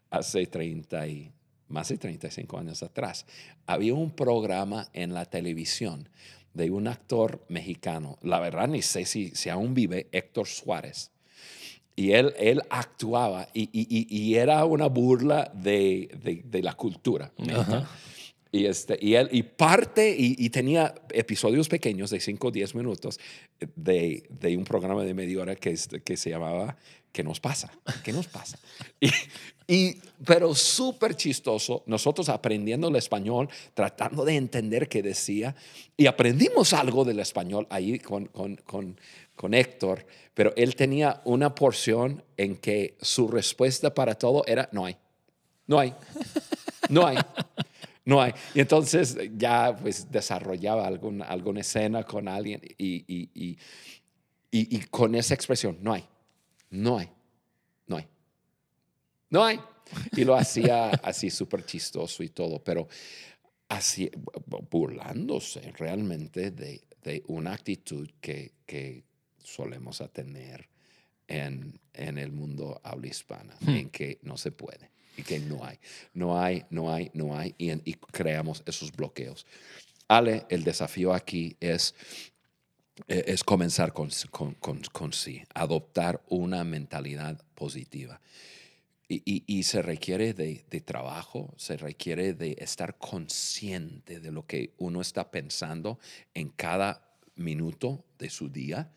hace 0.09 0.47
30 0.47 1.07
y 1.07 1.31
más 1.69 1.89
de 1.89 1.97
35 1.97 2.57
años 2.57 2.83
atrás, 2.83 3.25
había 3.65 3.93
un 3.93 4.11
programa 4.11 4.89
en 4.93 5.13
la 5.13 5.25
televisión 5.25 6.09
de 6.53 6.71
un 6.71 6.87
actor 6.87 7.45
mexicano, 7.49 8.17
la 8.21 8.39
verdad 8.39 8.67
ni 8.67 8.81
sé 8.81 9.05
si, 9.05 9.29
si 9.31 9.49
aún 9.49 9.73
vive, 9.73 10.07
Héctor 10.11 10.47
Suárez. 10.47 11.11
Y 11.95 12.11
él, 12.11 12.33
él 12.37 12.61
actuaba 12.69 13.47
y, 13.53 13.69
y, 13.71 14.07
y 14.15 14.35
era 14.35 14.63
una 14.65 14.87
burla 14.87 15.51
de, 15.55 16.09
de, 16.23 16.43
de 16.45 16.61
la 16.61 16.73
cultura. 16.73 17.31
Y, 18.51 18.65
este, 18.65 18.97
y, 19.01 19.15
él, 19.15 19.29
y 19.31 19.43
parte, 19.43 20.15
y, 20.17 20.49
tenía 20.49 20.93
episodios 21.11 21.67
pequeños 21.67 22.09
de 22.11 22.19
5 22.19 22.47
o 22.47 22.51
10 22.51 22.75
minutos 22.75 23.19
de, 23.75 24.23
de, 24.29 24.57
un 24.57 24.63
programa 24.63 25.03
de 25.03 25.13
media 25.13 25.41
hora 25.41 25.55
que, 25.55 25.75
que 26.03 26.17
se 26.17 26.29
llamaba 26.29 26.77
¿Qué 27.17 27.23
nos 27.23 27.39
pasa? 27.39 27.71
¿Qué 28.03 28.13
nos 28.13 28.27
pasa? 28.27 28.59
Y, 29.69 29.99
pero 30.25 30.55
súper 30.55 31.17
chistoso, 31.17 31.83
nosotros 31.87 32.29
aprendiendo 32.29 32.87
el 32.87 32.95
español, 32.95 33.49
tratando 33.73 34.23
de 34.23 34.37
entender 34.37 34.87
qué 34.87 35.03
decía, 35.03 35.53
y 35.97 36.05
aprendimos 36.05 36.71
algo 36.71 37.03
del 37.03 37.19
español 37.19 37.67
ahí 37.69 37.99
con, 37.99 38.27
con, 38.27 38.55
con, 38.57 38.97
con 39.35 39.53
Héctor, 39.53 40.05
pero 40.33 40.53
él 40.55 40.77
tenía 40.77 41.21
una 41.25 41.53
porción 41.53 42.23
en 42.37 42.55
que 42.55 42.97
su 43.01 43.27
respuesta 43.27 43.93
para 43.93 44.15
todo 44.15 44.45
era, 44.47 44.69
no 44.71 44.85
hay, 44.85 44.95
no 45.65 45.79
hay, 45.79 45.93
no 46.89 47.05
hay. 47.05 47.17
No 48.05 48.21
hay. 48.21 48.31
Y 48.53 48.61
entonces 48.61 49.17
ya 49.35 49.75
pues 49.75 50.09
desarrollaba 50.09 50.87
alguna, 50.87 51.25
alguna 51.25 51.59
escena 51.59 52.03
con 52.03 52.29
alguien 52.29 52.61
y, 52.77 53.03
y, 53.05 53.57
y 54.49 54.79
con 54.85 55.13
esa 55.13 55.33
expresión, 55.33 55.77
no 55.81 55.91
hay. 55.91 56.07
No 56.69 56.97
hay. 56.97 57.09
No 57.87 57.97
hay. 57.97 58.07
No 59.29 59.43
hay. 59.43 59.59
Y 60.15 60.23
lo 60.23 60.35
hacía 60.35 60.89
así 60.89 61.29
súper 61.29 61.65
chistoso 61.65 62.23
y 62.23 62.29
todo, 62.29 62.63
pero 62.63 62.87
así 63.69 64.09
burlándose 64.69 65.71
realmente 65.77 66.51
de, 66.51 66.81
de 67.03 67.23
una 67.27 67.53
actitud 67.53 68.09
que, 68.19 68.53
que 68.65 69.03
solemos 69.43 70.03
tener 70.11 70.69
en, 71.27 71.79
en, 71.93 72.17
el 72.17 72.31
mundo 72.31 72.79
habla 72.83 73.07
hispana, 73.07 73.55
hmm. 73.61 73.69
en 73.69 73.89
que 73.89 74.19
no 74.23 74.37
se 74.37 74.51
puede 74.51 74.91
y 75.17 75.23
que 75.23 75.39
no 75.39 75.65
hay, 75.65 75.79
no 76.13 76.39
hay, 76.39 76.65
no 76.69 76.93
hay, 76.93 77.11
no 77.13 77.37
hay, 77.37 77.55
y, 77.57 77.71
y 77.89 77.93
creamos 77.93 78.63
esos 78.65 78.91
bloqueos. 78.91 79.45
Ale, 80.07 80.45
el 80.49 80.63
desafío 80.63 81.13
aquí 81.13 81.57
es 81.59 81.95
es 83.07 83.43
comenzar 83.43 83.93
con, 83.93 84.09
con, 84.59 85.13
sí, 85.13 85.43
adoptar 85.53 86.21
una 86.29 86.63
mentalidad 86.63 87.41
positiva. 87.55 88.21
Y, 89.09 89.63
se 89.63 89.81
requiere 89.81 90.33
de, 90.33 90.81
trabajo, 90.81 91.53
se 91.55 91.77
requiere 91.77 92.33
de 92.33 92.57
estar 92.59 92.97
consciente 92.97 94.19
de 94.19 94.31
lo 94.31 94.45
que 94.45 94.73
uno 94.79 94.99
está 94.99 95.31
pensando 95.31 95.97
en 96.33 96.49
cada 96.49 97.07
minuto 97.35 98.03
de 98.19 98.29
su 98.29 98.49
día, 98.49 98.91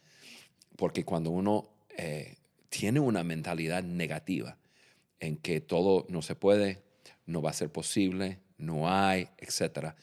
porque 0.76 1.04
cuando 1.04 1.30
uno 1.30 1.70
eh, 1.96 2.38
tiene 2.70 2.98
una 2.98 3.22
mentalidad 3.22 3.84
negativa 3.84 4.58
en 5.20 5.36
que 5.36 5.60
todo 5.60 6.06
no 6.08 6.22
se 6.22 6.34
puede, 6.34 6.82
no 7.26 7.40
va 7.40 7.50
a 7.50 7.54
ser 7.54 7.70
posible, 7.70 8.40
no 8.58 8.90
hay, 8.92 9.28
etcétera, 9.38 9.94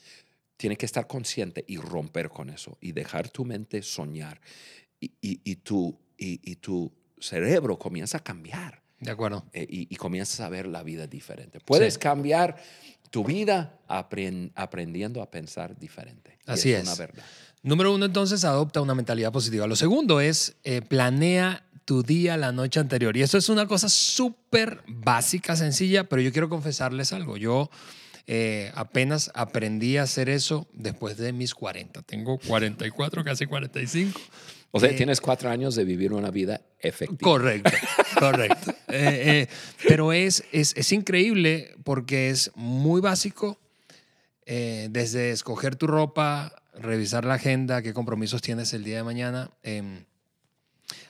Tienes 0.58 0.78
que 0.78 0.86
estar 0.86 1.08
consciente 1.08 1.64
y 1.68 1.78
romper 1.78 2.30
con 2.30 2.50
eso 2.50 2.78
y 2.82 2.92
dejar 2.92 3.30
tu 3.30 3.46
mente 3.46 3.82
soñar 3.82 4.42
y, 5.00 5.12
y, 5.22 5.56
tu, 5.58 5.98
y, 6.18 6.56
tu 6.56 6.92
cerebro 7.20 7.78
comienza 7.78 8.18
a 8.18 8.24
cambiar. 8.24 8.82
De 9.00 9.12
acuerdo. 9.12 9.46
Eh, 9.54 9.68
y, 9.70 9.96
comienzas 9.96 10.40
a 10.40 10.50
ver 10.50 10.68
la 10.68 10.82
vida 10.82 11.06
diferente. 11.06 11.60
Puedes 11.60 12.00
cambiar 12.00 12.58
tu 13.12 13.24
vida 13.24 13.80
aprendiendo 13.88 15.22
a 15.22 15.30
pensar 15.30 15.78
diferente. 15.78 16.40
Así 16.48 16.74
es. 16.74 16.84
Una 16.84 16.96
verdad. 16.96 17.24
Número 17.62 17.94
uno, 17.94 18.06
entonces, 18.06 18.44
adopta 18.44 18.82
una 18.82 18.96
mentalidad 18.96 19.32
positiva. 19.32 19.68
Lo 19.68 19.76
segundo 19.76 20.20
es, 20.20 20.56
eh, 20.64 20.82
planea 20.82 21.64
tu 21.86 22.04
día 22.04 22.36
la 22.36 22.52
noche 22.52 22.80
anterior. 22.80 23.16
Y 23.16 23.22
eso 23.22 23.38
es 23.38 23.50
una 23.50 23.66
cosa 23.66 23.88
súper 23.88 24.84
básica, 24.88 25.56
sencilla, 25.56 26.04
pero 26.10 26.22
yo 26.22 26.32
quiero 26.32 26.50
confesarles 26.50 27.14
algo. 27.14 27.38
Yo 27.38 27.70
eh, 28.28 28.72
apenas 28.76 29.32
aprendí 29.34 29.98
a 29.98 30.04
hacer 30.04 30.28
eso 30.30 30.68
después 30.74 31.18
de 31.18 31.34
mis 31.34 31.56
40. 31.56 32.02
Tengo 32.04 32.38
44, 32.38 33.24
casi 33.24 33.46
45. 33.46 34.20
O 34.72 34.80
sea, 34.80 34.90
eh, 34.90 34.94
tienes 34.94 35.22
cuatro 35.22 35.50
años 35.50 35.76
de 35.76 35.86
vivir 35.86 36.14
una 36.14 36.30
vida 36.30 36.62
efectiva. 36.80 37.20
Correcto. 37.22 37.72
Correcto. 38.20 38.72
Eh, 38.90 39.48
eh, 39.48 39.48
pero 39.88 40.12
es, 40.12 40.44
es, 40.52 40.74
es, 40.76 40.92
increíble 40.92 41.74
porque 41.84 42.30
es 42.30 42.52
muy 42.56 43.02
básico, 43.02 43.60
desde 44.46 45.32
escoger 45.32 45.76
tu 45.76 45.88
ropa, 45.88 46.54
revisar 46.74 47.26
la 47.26 47.34
agenda, 47.36 47.82
qué 47.82 47.94
compromisos 47.94 48.42
tienes 48.42 48.74
el 48.74 48.84
día 48.84 48.98
de 48.98 49.04
mañana, 49.04 49.52
em, 49.62 50.06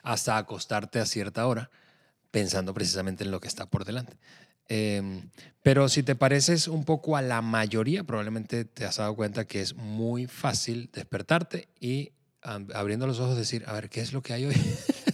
hasta 0.01 0.37
acostarte 0.37 0.99
a 0.99 1.05
cierta 1.05 1.45
hora, 1.45 1.69
pensando 2.31 2.73
precisamente 2.73 3.23
en 3.23 3.31
lo 3.31 3.39
que 3.39 3.47
está 3.47 3.67
por 3.67 3.85
delante. 3.85 4.17
Em, 4.69 5.29
pero 5.61 5.89
si 5.89 6.03
te 6.03 6.15
pareces 6.15 6.67
un 6.67 6.83
poco 6.83 7.17
a 7.17 7.21
la 7.21 7.41
mayoría, 7.41 8.03
probablemente 8.03 8.65
te 8.65 8.85
has 8.85 8.97
dado 8.97 9.15
cuenta 9.15 9.45
que 9.45 9.61
es 9.61 9.75
muy 9.75 10.27
fácil 10.27 10.89
despertarte 10.93 11.67
y 11.79 12.11
abriendo 12.41 13.07
los 13.07 13.19
ojos 13.19 13.37
decir, 13.37 13.63
a 13.67 13.73
ver, 13.73 13.89
¿qué 13.89 13.99
es 14.01 14.13
lo 14.13 14.21
que 14.21 14.33
hay 14.33 14.45
hoy? 14.45 14.55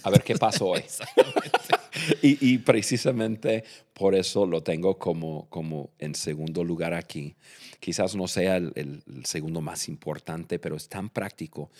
A 0.04 0.10
ver 0.10 0.24
qué 0.24 0.36
pasó 0.36 0.68
hoy. 0.68 0.84
y, 2.22 2.58
precisamente 2.60 3.64
por 3.94 4.16
eso 4.16 4.46
lo 4.46 4.64
tengo 4.64 4.98
como, 4.98 5.48
como 5.50 5.92
en 6.00 6.16
segundo 6.16 6.64
lugar 6.64 6.94
aquí. 6.94 7.36
Quizás 7.80 8.16
no 8.16 8.28
sea 8.28 8.58
el, 8.58 9.04
segundo 9.24 9.62
más 9.62 9.88
importante, 9.88 10.60
pero 10.60 10.76
es 10.76 10.90
tan 10.90 11.10
práctico 11.10 11.72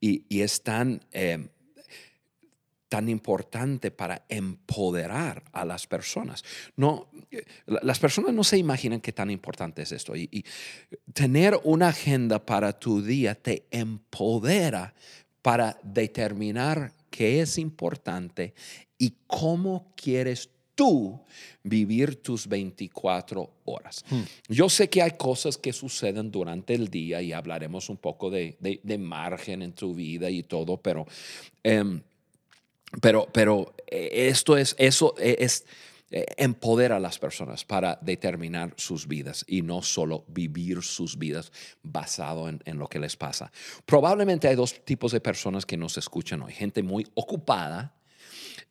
y, 0.00 0.24
y 0.28 0.42
es 0.42 0.62
tan... 0.62 1.00
Eh, 1.12 1.48
tan 2.92 3.08
importante 3.08 3.90
para 3.90 4.26
empoderar 4.28 5.42
a 5.52 5.64
las 5.64 5.86
personas. 5.86 6.44
No, 6.76 7.08
las 7.66 7.98
personas 7.98 8.34
no 8.34 8.44
se 8.44 8.58
imaginan 8.58 9.00
qué 9.00 9.12
tan 9.12 9.30
importante 9.30 9.80
es 9.80 9.92
esto. 9.92 10.14
Y, 10.14 10.44
tener 11.14 11.58
una 11.64 11.88
agenda 11.88 12.44
para 12.44 12.78
tu 12.78 13.00
día 13.00 13.34
te 13.34 13.64
empodera 13.70 14.92
para 15.40 15.78
determinar 15.82 16.92
qué 17.08 17.40
es 17.40 17.56
importante 17.56 18.52
y 18.98 19.14
cómo 19.26 19.94
quieres 19.96 20.50
tú 20.74 21.18
vivir 21.62 22.16
tus 22.16 22.46
24 22.46 23.50
horas. 23.64 24.04
Hmm. 24.10 24.20
Yo 24.50 24.68
sé 24.68 24.90
que 24.90 25.00
hay 25.00 25.12
cosas 25.12 25.56
que 25.56 25.72
suceden 25.72 26.30
durante 26.30 26.74
el 26.74 26.88
día 26.88 27.22
y 27.22 27.32
hablaremos 27.32 27.88
un 27.88 27.96
poco 27.96 28.28
de, 28.28 28.58
margen 28.98 29.62
en 29.62 29.72
tu 29.72 29.94
vida 29.94 30.28
y 30.28 30.42
todo, 30.42 30.76
pero... 30.76 31.06
Em, 31.62 32.02
pero, 33.00 33.28
pero 33.32 33.74
eh, 33.86 34.28
esto 34.28 34.56
es, 34.56 34.74
eso 34.78 35.14
e, 35.18 35.36
es, 35.40 35.64
eh, 36.14 36.26
empodera 36.36 36.96
a 36.96 37.00
las 37.00 37.18
personas 37.18 37.64
para 37.64 37.98
determinar 38.02 38.74
sus 38.76 39.08
vidas 39.08 39.46
y 39.48 39.62
no 39.62 39.80
solo 39.80 40.24
vivir 40.28 40.82
sus 40.82 41.18
vidas 41.18 41.52
basado 41.82 42.50
en, 42.50 42.78
lo 42.78 42.86
que 42.86 42.98
les 42.98 43.16
pasa. 43.16 43.50
Probablemente 43.86 44.46
hay 44.46 44.54
dos 44.54 44.84
tipos 44.84 45.12
de 45.12 45.20
personas 45.20 45.64
que 45.64 45.78
nos 45.78 45.96
escuchan 45.96 46.42
hoy. 46.42 46.52
Gente 46.52 46.82
muy 46.82 47.06
ocupada 47.14 47.94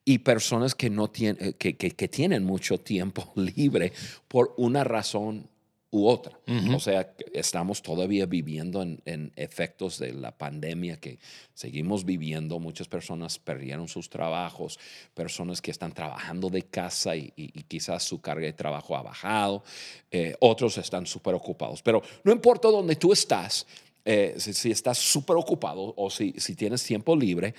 y 0.05 0.19
personas 0.19 0.75
que, 0.75 0.91
no 0.91 1.09
tienen, 1.09 1.43
eh, 1.43 1.53
que, 1.53 1.75
que 1.75 2.07
tienen 2.07 2.43
mucho 2.43 2.77
tiempo 2.79 3.33
libre 3.35 3.91
por 4.27 4.53
una 4.57 4.83
razón 4.83 5.49
u 5.91 6.07
otra. 6.07 6.39
O 6.73 6.79
sea, 6.79 7.13
estamos 7.33 7.81
todavía 7.81 8.25
viviendo 8.25 8.81
en, 8.81 9.31
efectos 9.35 9.99
de 9.99 10.13
la 10.13 10.31
pandemia 10.31 10.97
que 10.97 11.19
seguimos 11.53 12.05
viviendo. 12.05 12.59
Muchas 12.59 12.87
personas 12.87 13.37
perdieron 13.37 13.89
sus 13.89 14.09
trabajos, 14.09 14.79
personas 15.13 15.61
que 15.61 15.69
están 15.69 15.93
trabajando 15.93 16.49
de 16.49 16.63
casa 16.63 17.15
y, 17.15 17.31
quizás 17.67 18.03
su 18.03 18.21
carga 18.21 18.45
de 18.45 18.53
trabajo 18.53 18.95
ha 18.95 19.01
bajado, 19.01 19.63
eh, 20.09 20.33
otros 20.39 20.77
están 20.77 21.05
súper 21.05 21.35
ocupados. 21.35 21.81
Pero 21.81 22.01
no 22.23 22.31
importa 22.31 22.69
dónde 22.69 22.95
tú 22.95 23.11
estás, 23.11 23.67
eh, 24.05 24.35
si, 24.37 24.71
estás 24.71 24.97
súper 24.97 25.35
ocupado 25.35 25.93
o 25.97 26.09
si, 26.09 26.33
si 26.37 26.55
tienes 26.55 26.83
tiempo 26.83 27.15
libre, 27.17 27.53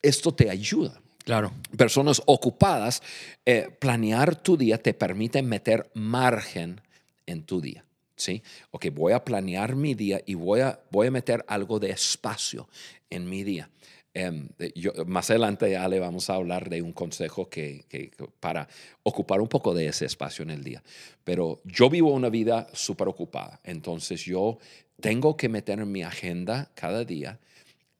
esto 0.00 0.32
te 0.32 0.48
ayuda. 0.48 1.00
Claro. 1.24 1.52
Personas 1.76 2.22
ocupadas, 2.26 3.02
eh, 3.46 3.68
planear 3.80 4.36
tu 4.36 4.56
día 4.56 4.78
te 4.78 4.94
permite 4.94 5.42
meter 5.42 5.90
margen 5.94 6.80
en 7.26 7.44
tu 7.44 7.60
día. 7.60 7.84
¿sí? 8.16 8.42
Ok, 8.70 8.86
voy 8.92 9.12
a 9.12 9.24
planear 9.24 9.76
mi 9.76 9.94
día 9.94 10.20
y 10.26 10.34
voy 10.34 10.60
a, 10.60 10.80
voy 10.90 11.08
a 11.08 11.10
meter 11.10 11.44
algo 11.48 11.78
de 11.78 11.90
espacio 11.90 12.68
en 13.10 13.28
mi 13.28 13.44
día. 13.44 13.70
Em, 14.16 14.48
yo, 14.76 14.92
más 15.06 15.28
adelante 15.30 15.68
ya 15.68 15.88
le 15.88 15.98
vamos 15.98 16.30
a 16.30 16.34
hablar 16.34 16.70
de 16.70 16.80
un 16.82 16.92
consejo 16.92 17.48
que, 17.50 17.84
que, 17.88 18.12
para 18.38 18.68
ocupar 19.02 19.40
un 19.40 19.48
poco 19.48 19.74
de 19.74 19.88
ese 19.88 20.06
espacio 20.06 20.44
en 20.44 20.50
el 20.50 20.62
día. 20.62 20.82
Pero 21.24 21.60
yo 21.64 21.90
vivo 21.90 22.12
una 22.12 22.28
vida 22.28 22.68
súper 22.72 23.08
ocupada, 23.08 23.60
entonces 23.64 24.24
yo 24.24 24.58
tengo 25.00 25.36
que 25.36 25.48
meter 25.48 25.80
en 25.80 25.90
mi 25.90 26.02
agenda 26.02 26.70
cada 26.74 27.04
día 27.04 27.40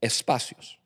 espacios. 0.01 0.79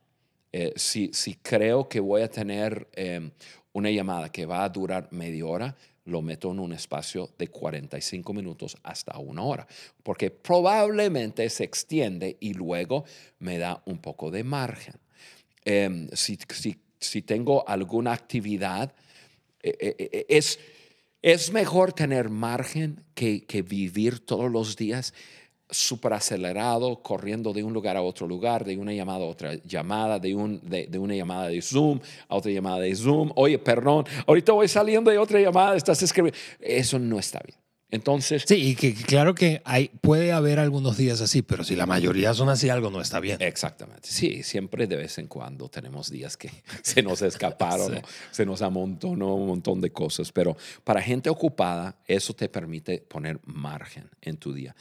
Eh, 0.51 0.73
si, 0.77 1.11
si, 1.13 1.35
creo 1.35 1.91
que 1.91 2.01
voy 2.01 2.23
a 2.23 2.31
tener 2.31 2.89
em, 2.95 3.31
una 3.73 3.91
llamada 3.91 4.33
que 4.33 4.47
va 4.47 4.65
a 4.65 4.69
durar 4.71 5.09
media 5.11 5.45
hora, 5.45 5.77
lo 6.09 6.23
meto 6.23 6.51
en 6.51 6.59
un 6.59 6.73
espacio 6.73 7.31
de 7.39 7.49
45 7.49 8.33
minutos 8.33 8.77
hasta 8.83 9.19
una 9.19 9.43
hora, 9.43 9.67
porque 10.03 10.31
probablemente 10.31 11.49
se 11.51 11.65
extiende 11.65 12.37
y 12.41 12.55
luego 12.55 13.05
me 13.39 13.59
da 13.59 13.83
un 13.85 13.99
poco 13.99 14.31
de 14.31 14.43
margen. 14.43 14.95
Em, 15.65 16.09
si, 16.13 16.39
si, 16.99 17.23
tengo 17.23 17.69
alguna 17.69 18.13
actividad, 18.13 18.93
eh, 19.63 19.77
eh, 19.79 19.97
eh, 19.99 20.27
es, 20.31 20.59
es 21.21 21.53
mejor 21.53 21.93
tener 21.93 22.31
margen 22.31 23.05
que, 23.15 23.45
que 23.45 23.61
vivir 23.61 24.21
todos 24.21 24.51
los 24.51 24.77
días 24.77 25.13
súper 25.71 26.15
acelerado, 26.15 27.03
corriendo 27.03 27.53
de 27.53 27.63
un 27.63 27.73
lugar 27.73 27.97
a 27.97 28.03
otro 28.03 28.27
lugar, 28.27 28.65
de 28.65 28.77
una 28.77 28.93
llamada 28.93 29.25
a 29.25 29.29
otra 29.29 29.55
llamada, 29.65 30.19
de, 30.19 30.35
un, 30.35 30.61
de, 30.63 30.99
una 30.99 31.15
llamada 31.15 31.49
de 31.49 31.61
Zoom 31.61 32.01
a 32.29 32.37
otra 32.37 32.51
llamada 32.51 32.81
de 32.81 32.95
Zoom. 32.95 33.31
Oye, 33.35 33.59
perdón, 33.59 34.07
ahorita 34.27 34.53
voy 34.53 34.69
saliendo 34.69 35.11
de 35.11 35.19
otra 35.19 35.41
llamada, 35.41 35.77
estás 35.77 36.03
escribiendo. 36.03 36.39
Eso 36.61 36.99
no 36.99 37.19
está 37.19 37.41
bien. 37.45 37.68
Entonces. 37.91 38.45
Sí, 38.47 38.55
y 38.55 38.75
que 38.75 38.93
claro 38.93 39.35
que 39.35 39.63
hay, 39.65 39.89
puede 40.03 40.33
haber 40.33 40.59
algunos 40.59 40.99
días 40.99 41.23
así, 41.23 41.41
pero 41.41 41.65
si 41.65 41.75
la 41.75 41.87
mayoría 41.87 42.35
son 42.35 42.51
así, 42.51 42.69
algo 42.69 42.91
no 42.91 43.01
está 43.01 43.19
bien. 43.19 43.41
Exactamente. 43.41 44.09
Sí, 44.11 44.43
siempre 44.43 44.87
de 44.87 44.97
vez 44.97 45.17
en 45.17 45.27
cuando 45.27 45.71
tenemos 45.71 46.11
días 46.11 46.37
que 46.37 46.51
se 46.83 47.03
nos 47.03 47.23
escaparon, 47.23 48.03
se 48.31 48.45
nos 48.45 48.61
amontonó 48.61 49.35
un 49.37 49.47
montón 49.47 49.81
de 49.81 49.91
cosas, 49.91 50.33
pero 50.33 50.57
para 50.85 51.01
gente 51.01 51.31
ocupada, 51.31 51.97
eso 52.07 52.35
te 52.35 52.51
permite 52.51 52.99
poner 52.99 53.41
margen 53.45 54.11
en 54.21 54.37
tu 54.37 54.53
día. 54.53 54.77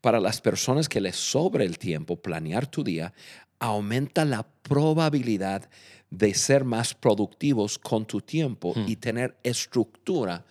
Para 0.00 0.20
las 0.20 0.40
personas 0.40 0.88
que 0.88 1.00
les 1.00 1.16
sobre 1.16 1.64
el 1.64 1.78
tiempo, 1.78 2.16
planear 2.16 2.68
tu 2.68 2.84
día 2.84 3.12
aumenta 3.58 4.24
la 4.24 4.46
probabilidad 4.62 5.68
de 6.10 6.34
ser 6.34 6.64
más 6.64 6.94
productivos 6.94 7.78
con 7.78 8.06
tu 8.06 8.20
tiempo 8.20 8.74
hmm. 8.76 8.84
y 8.86 8.96
tener 8.96 9.36
estructura 9.42 10.44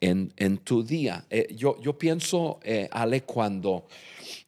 en, 0.00 0.58
tu 0.58 0.82
día. 0.82 1.24
Eh, 1.30 1.54
yo, 1.54 1.80
yo 1.80 1.98
pienso, 1.98 2.60
eh, 2.62 2.88
Ale, 2.90 3.22
cuando, 3.22 3.86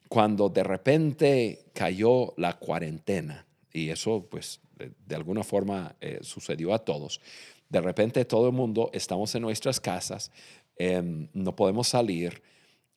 cuando 0.07 0.49
de 0.49 0.63
repente 0.63 1.65
cayó 1.73 2.33
la 2.37 2.57
cuarentena, 2.57 3.45
y 3.73 3.89
eso 3.89 4.27
pues 4.29 4.59
de, 4.77 5.15
alguna 5.15 5.43
forma 5.43 5.95
eh, 6.01 6.19
sucedió 6.21 6.73
a 6.73 6.79
todos, 6.79 7.21
de 7.69 7.81
repente 7.81 8.25
todo 8.25 8.47
el 8.47 8.53
mundo 8.53 8.89
estamos 8.93 9.33
en 9.35 9.43
nuestras 9.43 9.79
casas, 9.79 10.31
em, 10.75 11.27
no 11.33 11.55
podemos 11.55 11.87
salir 11.87 12.41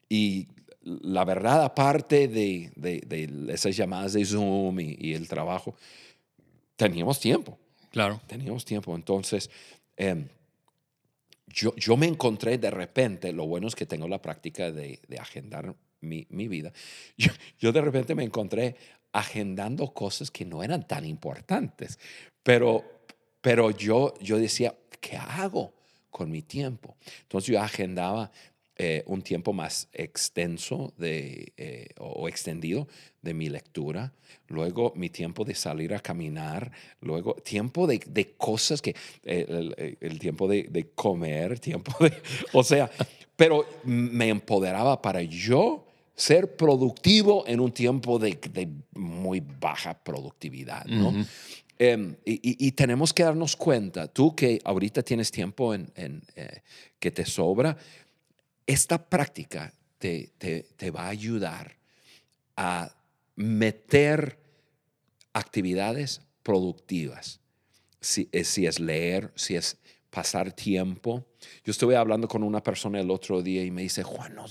y 0.09 0.49
la 0.83 1.25
verdad, 1.25 1.64
aparte 1.64 2.29
de, 2.29 2.71
de, 2.77 3.53
esas 3.53 3.75
llamadas 3.75 4.12
de 4.12 4.25
Zoom 4.25 4.81
y, 4.81 4.97
y, 4.99 5.14
el 5.14 5.29
trabajo, 5.29 5.75
teníamos 6.77 7.19
tiempo. 7.19 7.59
Claro. 7.90 8.21
Teníamos 8.27 8.64
tiempo. 8.64 8.95
Entonces, 8.95 9.49
em, 9.97 10.29
yo, 11.46 11.74
yo, 11.76 11.96
me 11.96 12.07
encontré 12.07 12.59
de 12.59 12.70
repente, 12.70 13.33
lo 13.33 13.46
bueno 13.46 13.68
es 13.68 13.74
que 13.74 13.87
tengo 13.87 14.09
la 14.09 14.22
práctica 14.22 14.72
de, 14.72 15.00
de 15.07 15.18
agendar 15.18 15.74
mi, 16.00 16.26
mi 16.30 16.48
vida, 16.48 16.72
yo, 17.16 17.30
yo, 17.59 17.72
de 17.72 17.80
repente 17.80 18.14
me 18.14 18.24
encontré 18.24 18.76
agendando 19.12 19.94
cosas 19.94 20.30
que 20.30 20.44
no 20.44 20.62
eran 20.62 20.87
tan 20.87 21.04
importantes, 21.04 21.98
pero, 22.42 22.85
pero 23.40 23.70
yo, 23.70 24.14
yo 24.20 24.38
decía, 24.38 24.74
¿qué 25.00 25.16
hago 25.16 25.74
con 26.11 26.30
mi 26.30 26.42
tiempo? 26.42 26.96
Entonces 27.22 27.52
yo 27.52 27.61
agendaba 27.61 28.33
eh, 28.76 29.04
un 29.06 29.22
tiempo 29.22 29.52
más 29.52 29.88
extenso 29.92 30.92
de, 30.96 31.52
eh, 31.56 31.90
o 32.00 32.26
extendido 32.26 32.88
de 33.22 33.32
mi 33.32 33.48
lectura, 33.48 34.12
luego 34.48 34.92
mi 34.96 35.10
tiempo 35.10 35.44
de 35.44 35.54
salir 35.54 35.94
a 35.94 36.00
caminar, 36.00 36.72
luego 37.00 37.34
tiempo 37.37 37.87
de, 37.87 38.00
de 38.04 38.32
cosas 38.32 38.82
que, 38.82 38.96
eh, 39.22 39.96
el, 40.00 40.18
tiempo 40.18 40.48
de, 40.48 40.64
de, 40.64 40.88
comer, 40.88 41.60
tiempo 41.60 41.92
de, 42.00 42.14
o 42.52 42.64
sea, 42.64 42.90
pero 43.37 43.64
me 43.84 44.28
empoderaba 44.28 45.00
para 45.00 45.22
yo 45.22 45.87
ser 46.16 46.56
productivo 46.56 47.44
en 47.46 47.60
un 47.60 47.70
tiempo 47.70 48.18
de, 48.18 48.37
muy 48.94 49.38
baja 49.38 49.94
productividad, 49.94 50.84
¿no? 50.87 51.14
Em, 51.76 52.14
y, 52.24 52.66
y, 52.66 52.70
tenemos 52.72 53.12
que 53.12 53.24
darnos 53.24 53.56
cuenta, 53.56 54.06
tú 54.06 54.34
que 54.34 54.60
ahorita 54.64 55.02
tienes 55.02 55.32
tiempo 55.32 55.74
en, 55.74 55.90
en 55.96 56.22
que 57.00 57.10
te 57.10 57.26
sobra, 57.26 57.76
esta 58.66 59.09
práctica 59.09 59.72
te, 59.98 60.90
va 60.94 61.07
a 61.07 61.09
ayudar 61.09 61.77
a 62.57 62.94
meter 63.37 64.38
actividades 65.33 66.20
productivas. 66.42 67.40
Si, 68.00 68.29
si, 68.44 68.66
es 68.66 68.81
leer, 68.81 69.33
si 69.35 69.57
es 69.57 69.79
pasar 70.11 70.53
tiempo. 70.53 71.27
Yo 71.64 71.70
estuve 71.70 71.96
hablando 71.96 72.29
con 72.29 72.42
una 72.42 72.62
persona 72.62 73.00
el 73.00 73.11
otro 73.11 73.42
día 73.42 73.64
y 73.64 73.70
me 73.70 73.83
dice, 73.83 74.03
Juan, 74.03 74.35
no, 74.35 74.44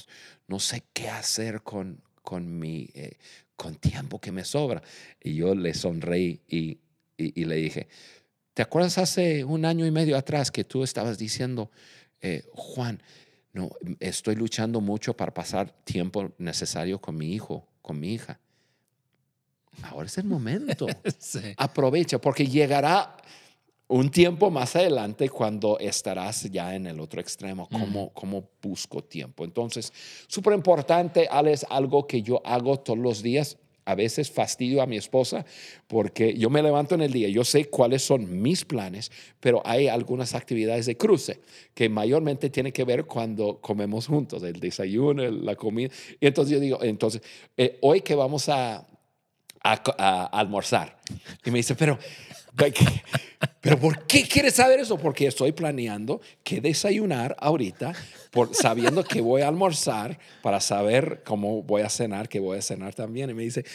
no 0.48 0.60
sé 0.60 0.84
qué 0.92 1.08
hacer 1.10 1.62
con, 1.62 2.02
con 2.24 2.58
mi 2.58 2.90
eh, 2.96 3.18
con 3.56 3.76
tiempo 3.76 4.20
que 4.20 4.32
me 4.32 4.44
sobra. 4.44 4.82
Y 5.22 5.36
yo 5.36 5.56
le 5.56 5.74
sonreí 5.74 6.42
y, 6.48 6.80
y, 7.18 7.46
le 7.46 7.56
dije, 7.56 7.88
¿te 8.54 8.62
acuerdas 8.62 8.98
hace 8.98 9.44
un 9.44 9.66
año 9.66 9.86
y 9.86 9.92
medio 9.92 10.18
atrás 10.18 10.52
que 10.52 10.64
tú 10.64 10.84
estabas 10.84 11.18
diciendo, 11.18 11.72
eh, 12.22 12.44
Juan, 12.54 13.02
no, 13.54 13.70
estoy 14.00 14.36
luchando 14.36 14.82
mucho 14.82 15.16
para 15.16 15.34
pasar 15.34 15.72
tiempo 15.84 16.32
necesario 16.40 17.00
con 17.00 17.16
mi 17.16 17.34
hijo, 17.34 17.68
con 17.82 18.00
mi 18.00 18.14
hija? 18.14 18.40
Ahora 19.84 20.08
es 20.08 20.18
el 20.18 20.26
momento. 20.26 20.88
Aprovecha, 21.58 22.20
porque 22.20 22.46
llegará 22.48 23.16
un 23.88 24.10
tiempo 24.10 24.50
más 24.50 24.76
adelante 24.76 25.30
cuando 25.30 25.78
estarás 25.78 26.50
ya 26.50 26.74
en 26.74 26.88
el 26.88 27.00
otro 27.00 27.22
extremo, 27.22 27.68
¿cómo, 27.70 28.12
cómo 28.14 28.50
busco 28.62 29.04
tiempo? 29.04 29.44
Entonces, 29.44 29.94
súper 30.28 30.54
importante, 30.54 31.30
es 31.46 31.66
algo 31.70 32.08
que 32.08 32.24
yo 32.24 32.42
hago 32.46 32.80
todos 32.80 32.98
los 32.98 33.22
días. 33.22 33.58
A 33.86 33.96
veces 33.96 34.32
fastidio 34.32 34.82
a 34.82 34.86
mi 34.86 34.98
esposa 34.98 35.46
porque 35.88 36.36
yo 36.36 36.50
me 36.50 36.64
levanto 36.64 36.96
en 36.96 37.02
el 37.02 37.12
día, 37.12 37.30
yo 37.30 37.44
sé 37.44 37.66
cuáles 37.66 38.04
son 38.04 38.42
mis 38.42 38.66
planes, 38.66 39.12
pero 39.40 39.62
hay 39.66 39.88
algunas 39.88 40.36
actividades 40.36 40.86
de 40.86 40.98
cruce 40.98 41.40
que 41.74 41.90
mayormente 41.90 42.50
tienen 42.50 42.72
que 42.72 42.84
ver 42.84 43.06
cuando 43.06 43.60
comemos 43.60 44.08
juntos, 44.08 44.44
el 44.44 44.60
desayuno, 44.60 45.30
la 45.30 45.56
comida. 45.56 45.90
Y 46.20 46.28
entonces 46.28 46.54
yo 46.54 46.60
digo, 46.60 46.84
entonces, 46.84 47.22
eh, 47.58 47.78
hoy 47.82 48.02
que 48.02 48.16
vamos 48.16 48.50
a, 48.50 48.88
a, 49.64 50.26
almorzar. 50.26 50.98
Y 51.44 51.52
me 51.52 51.60
dice, 51.60 51.76
pero, 51.76 51.98
pero 53.62 53.80
¿por 53.80 54.06
qué 54.06 54.28
quieres 54.28 54.56
saber 54.56 54.80
eso? 54.80 54.98
Porque 54.98 55.28
estoy 55.28 55.52
planeando 55.52 56.22
qué 56.44 56.62
desayunar 56.62 57.36
ahorita, 57.40 57.94
por, 58.32 58.54
sabiendo 58.54 59.04
que 59.04 59.22
voy 59.22 59.42
a 59.42 59.48
almorzar 59.48 60.20
para 60.42 60.60
saber 60.60 61.24
cómo 61.26 61.64
voy 61.64 61.82
a 61.82 61.90
cenar, 61.90 62.30
que 62.30 62.40
voy 62.40 62.58
a 62.58 62.62
cenar 62.62 62.94
también. 62.94 63.30
Y 63.30 63.34
me 63.34 63.44
dice, 63.44 63.66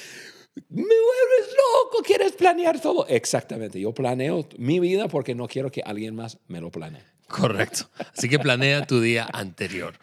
me 0.69 0.83
vuelves 0.83 1.57
loco, 1.57 2.03
quieres 2.05 2.33
planear 2.33 2.81
todo. 2.81 3.07
Exactamente, 3.09 3.81
yo 3.81 3.93
planeo 3.93 4.49
mi 4.59 4.81
vida 4.81 5.09
porque 5.09 5.35
no 5.35 5.49
quiero 5.49 5.71
que 5.71 5.83
alguien 5.83 6.15
más 6.15 6.39
me 6.49 6.61
lo 6.61 6.71
planee. 6.71 7.03
Correcto. 7.29 7.91
Así 8.17 8.29
que 8.29 8.39
planea 8.39 8.87
tu 8.87 9.03
día 9.03 9.29
anterior. 9.31 9.99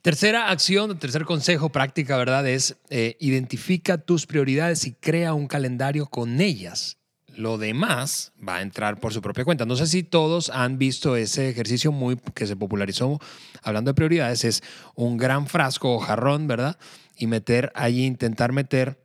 Tercera 0.00 0.48
acción, 0.50 0.96
tercer 1.00 1.24
consejo 1.24 1.70
práctica, 1.70 2.16
¿verdad? 2.16 2.46
Es 2.46 2.76
eh, 2.88 3.16
identifica 3.18 3.98
tus 3.98 4.26
prioridades 4.26 4.86
y 4.86 4.92
crea 4.92 5.34
un 5.34 5.48
calendario 5.48 6.06
con 6.06 6.40
ellas. 6.40 6.97
Lo 7.38 7.56
demás 7.56 8.32
va 8.46 8.56
a 8.56 8.62
entrar 8.62 8.98
por 8.98 9.12
su 9.12 9.22
propia 9.22 9.44
cuenta. 9.44 9.64
No 9.64 9.76
sé 9.76 9.86
si 9.86 10.02
todos 10.02 10.50
han 10.50 10.76
visto 10.76 11.14
ese 11.14 11.48
ejercicio 11.48 11.92
muy 11.92 12.16
que 12.34 12.48
se 12.48 12.56
popularizó 12.56 13.20
hablando 13.62 13.90
de 13.90 13.94
prioridades. 13.94 14.44
Es 14.44 14.64
un 14.96 15.16
gran 15.16 15.46
frasco 15.46 15.94
o 15.94 16.00
jarrón, 16.00 16.48
¿verdad? 16.48 16.78
Y 17.16 17.28
meter 17.28 17.70
allí, 17.76 18.04
intentar 18.04 18.50
meter, 18.50 18.98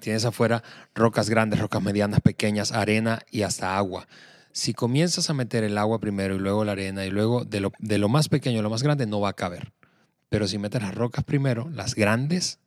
tienes 0.00 0.26
afuera 0.26 0.62
rocas 0.94 1.30
grandes, 1.30 1.58
rocas 1.58 1.82
medianas, 1.82 2.20
pequeñas, 2.20 2.70
arena 2.72 3.20
y 3.30 3.42
hasta 3.42 3.78
agua 3.78 4.06
si 4.52 4.74
comienzas 4.74 5.30
a 5.30 5.34
meter 5.34 5.64
el 5.64 5.78
agua 5.78 6.00
primero 6.00 6.34
y 6.34 6.38
luego 6.38 6.64
la 6.64 6.72
arena 6.72 7.06
y 7.06 7.10
luego 7.10 7.44
de 7.44 7.60
lo, 7.60 7.72
de 7.78 7.96
lo 7.96 8.08
más 8.08 8.28
pequeño 8.28 8.58
a 8.58 8.62
lo 8.62 8.70
más 8.70 8.82
grande, 8.82 9.06
no 9.06 9.20
va 9.20 9.28
a 9.30 9.34
caber. 9.34 9.72
Pero 10.28 10.48
si 10.48 10.58
metes 10.58 10.82
las 10.82 10.94
rocas 10.94 11.24
primero, 11.24 11.70
las 11.70 11.94
grandes, 11.94 12.58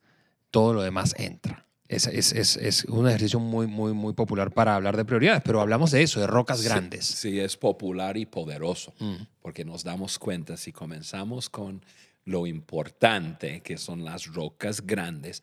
todo 0.50 0.72
lo 0.72 0.82
demás 0.82 1.14
entra. 1.18 1.66
Es, 1.92 2.06
es, 2.06 2.32
es, 2.32 2.56
es, 2.56 2.84
un 2.86 3.06
ejercicio 3.06 3.38
muy, 3.38 3.66
muy, 3.66 3.92
muy 3.92 4.14
popular 4.14 4.50
para 4.50 4.74
hablar 4.76 4.96
de 4.96 5.04
prioridades, 5.04 5.42
pero 5.44 5.60
hablamos 5.60 5.90
de 5.90 6.02
eso, 6.02 6.20
de 6.20 6.26
rocas 6.26 6.62
grandes. 6.62 7.04
Sí, 7.04 7.38
es 7.38 7.58
popular 7.58 8.16
y 8.16 8.24
poderoso, 8.24 8.94
mm. 8.98 9.16
porque 9.42 9.64
nos 9.64 9.84
damos 9.84 10.18
cuenta, 10.18 10.56
si 10.56 10.72
comenzamos 10.72 11.50
con 11.50 11.84
lo 12.24 12.46
importante, 12.46 13.60
que 13.60 13.76
son 13.76 14.04
las 14.04 14.26
rocas 14.26 14.86
grandes, 14.86 15.42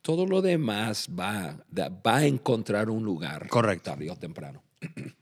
todo 0.00 0.24
lo 0.26 0.40
demás 0.40 1.06
va, 1.08 1.54
va 1.76 2.16
a 2.16 2.24
encontrar 2.24 2.88
un 2.88 3.04
lugar 3.04 3.48
Correcto. 3.48 3.90
tarde 3.90 4.10
o 4.10 4.16
temprano. 4.16 4.62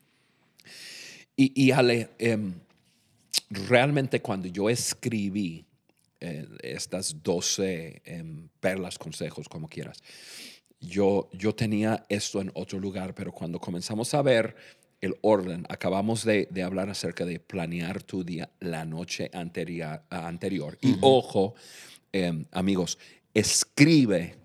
Y, 1.41 1.71
Ale, 1.71 2.11
em, 2.19 2.53
realmente 3.49 4.21
cuando 4.21 4.49
yo 4.49 4.69
escribí 4.69 5.65
eh, 6.19 6.49
estas 6.65 7.23
12 7.23 8.03
em, 8.05 8.49
perlas, 8.59 8.99
consejos, 8.99 9.49
como 9.49 9.69
quieras, 9.69 10.03
yo, 10.81 11.29
yo 11.33 11.55
tenía 11.55 12.05
esto 12.09 12.41
en 12.41 12.51
otro 12.55 12.79
lugar, 12.79 13.15
pero 13.15 13.33
cuando 13.33 13.59
comenzamos 13.59 14.15
a 14.15 14.23
ver 14.23 14.57
el 15.01 15.17
orden, 15.21 15.65
acabamos 15.69 16.25
de, 16.25 16.49
hablar 16.65 16.91
acerca 16.91 17.25
de 17.25 17.39
planear 17.39 18.03
tu 18.03 18.25
día 18.25 18.51
la 18.61 18.85
noche 18.85 19.31
anterior. 19.33 20.03
anterior. 20.11 20.79
Y 20.81 20.97
ojo, 21.01 21.55
em, 22.13 22.45
amigos, 22.53 22.99
escribe 23.35 24.37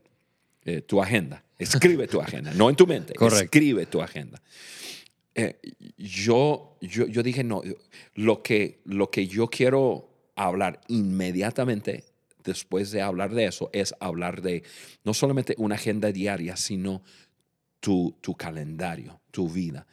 eh, 0.63 0.81
tu 0.81 1.01
agenda. 1.01 1.43
Escribe 1.57 2.07
tu 2.07 2.19
agenda, 2.19 2.53
no 2.53 2.69
en 2.69 2.75
tu 2.75 2.85
mente. 2.85 3.13
Escribe 3.19 3.85
tu 3.85 4.01
agenda. 4.01 4.41
Eh, 5.35 5.59
yo, 5.97 6.77
yo, 6.81 7.07
yo, 7.07 7.23
dije, 7.23 7.43
no, 7.43 7.61
lo 8.15 8.43
que, 8.43 8.81
lo 8.85 9.09
que 9.09 9.27
yo 9.27 9.47
quiero 9.47 10.09
hablar 10.35 10.81
inmediatamente 10.87 12.03
después 12.43 12.91
de 12.91 13.01
hablar 13.01 13.33
de 13.33 13.45
eso 13.45 13.69
es 13.73 13.93
hablar 13.99 14.41
de 14.41 14.63
no 15.03 15.13
solamente 15.13 15.55
una 15.57 15.75
agenda 15.75 16.11
diaria, 16.11 16.55
sino 16.55 17.03
tu, 17.79 18.17
tu 18.21 18.35
calendario, 18.35 19.21
tu 19.31 19.49
vida. 19.49 19.85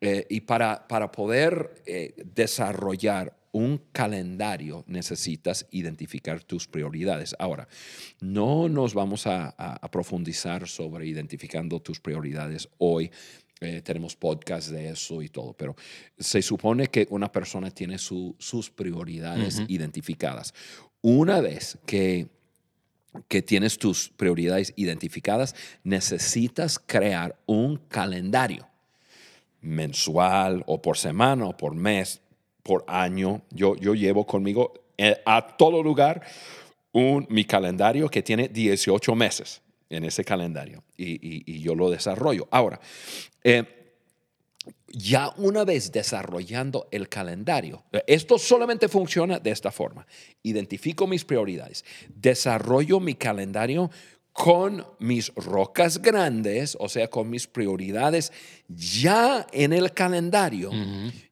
Eh, 0.00 0.26
y 0.28 0.40
para, 0.42 0.86
para 0.86 1.10
poder 1.10 1.82
eh, 1.86 2.14
desarrollar 2.34 3.36
un 3.52 3.80
calendario 3.92 4.84
necesitas 4.88 5.66
identificar 5.70 6.42
tus 6.42 6.66
prioridades. 6.66 7.36
Ahora, 7.38 7.68
no 8.20 8.68
nos 8.68 8.94
vamos 8.94 9.26
a, 9.26 9.48
a, 9.48 9.90
profundizar 9.90 10.66
sobre 10.68 11.06
identificando 11.06 11.80
tus 11.80 12.00
prioridades 12.00 12.68
hoy, 12.78 13.12
eh, 13.60 13.80
tenemos 13.82 14.16
podcast 14.16 14.70
de 14.70 14.90
eso 14.90 15.22
y 15.22 15.28
todo, 15.28 15.54
pero 15.54 15.76
se 16.18 16.42
supone 16.42 16.88
que 16.88 17.06
una 17.10 17.30
persona 17.30 17.70
tiene 17.70 17.98
sus 17.98 18.70
prioridades 18.74 19.62
identificadas. 19.68 20.52
Una 21.06 21.42
vez 21.42 21.76
que, 21.84 22.28
que 23.28 23.42
tienes 23.42 23.76
tus 23.76 24.08
prioridades 24.08 24.72
identificadas, 24.74 25.54
necesitas 25.82 26.78
crear 26.78 27.38
un 27.44 27.76
calendario 27.76 28.66
mensual 29.60 30.64
o 30.66 30.80
por 30.80 30.96
semana 30.96 31.44
o 31.44 31.54
por 31.54 31.74
mes, 31.74 32.22
por 32.62 32.86
año. 32.88 33.42
Yo, 33.50 33.76
yo 33.76 33.94
llevo 33.94 34.26
conmigo 34.26 34.72
eh, 34.96 35.20
a 35.26 35.46
todo 35.58 35.82
lugar 35.82 36.22
un, 36.92 37.26
mi 37.28 37.44
calendario 37.44 38.08
que 38.08 38.22
tiene 38.22 38.48
18 38.48 39.14
meses 39.14 39.60
en 39.90 40.04
ese 40.04 40.24
calendario 40.24 40.84
y, 40.96 41.60
yo 41.60 41.74
lo 41.74 41.90
desarrollo. 41.90 42.48
Ahora, 42.50 42.80
eh, 43.42 43.83
ya 44.88 45.32
una 45.36 45.64
vez 45.64 45.92
desarrollando 45.92 46.88
el 46.90 47.08
calendario, 47.08 47.84
esto 48.06 48.38
solamente 48.38 48.88
funciona 48.88 49.38
de 49.38 49.50
esta 49.50 49.70
forma. 49.70 50.06
Identifico 50.42 51.06
mis 51.06 51.24
prioridades, 51.24 51.84
desarrollo 52.14 53.00
mi 53.00 53.14
calendario 53.14 53.90
con 54.32 54.84
mis 54.98 55.32
rocas 55.34 56.02
grandes, 56.02 56.76
o 56.80 56.88
sea, 56.88 57.08
con 57.08 57.30
mis 57.30 57.46
prioridades 57.46 58.32
ya 58.68 59.46
en 59.52 59.72
el 59.72 59.92
calendario. 59.92 60.70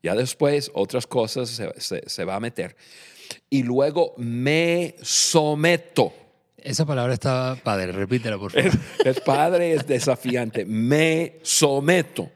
Ya 0.02 0.14
después 0.14 0.70
otras 0.74 1.06
cosas 1.06 1.48
se, 1.48 2.02
se 2.08 2.24
va 2.24 2.36
a 2.36 2.40
meter. 2.40 2.76
Y 3.50 3.62
luego 3.62 4.14
me 4.18 4.94
someto 5.02 6.12
esa 6.64 6.86
palabra 6.86 7.12
está 7.12 7.58
padre, 7.62 7.90
repítela 7.90 8.38
por 8.38 8.52
favor. 8.52 8.70
Es, 9.04 9.20
padre, 9.20 9.74
es 9.74 9.86
desafiante. 9.86 10.64
Me 10.64 11.40
someto 11.42 12.30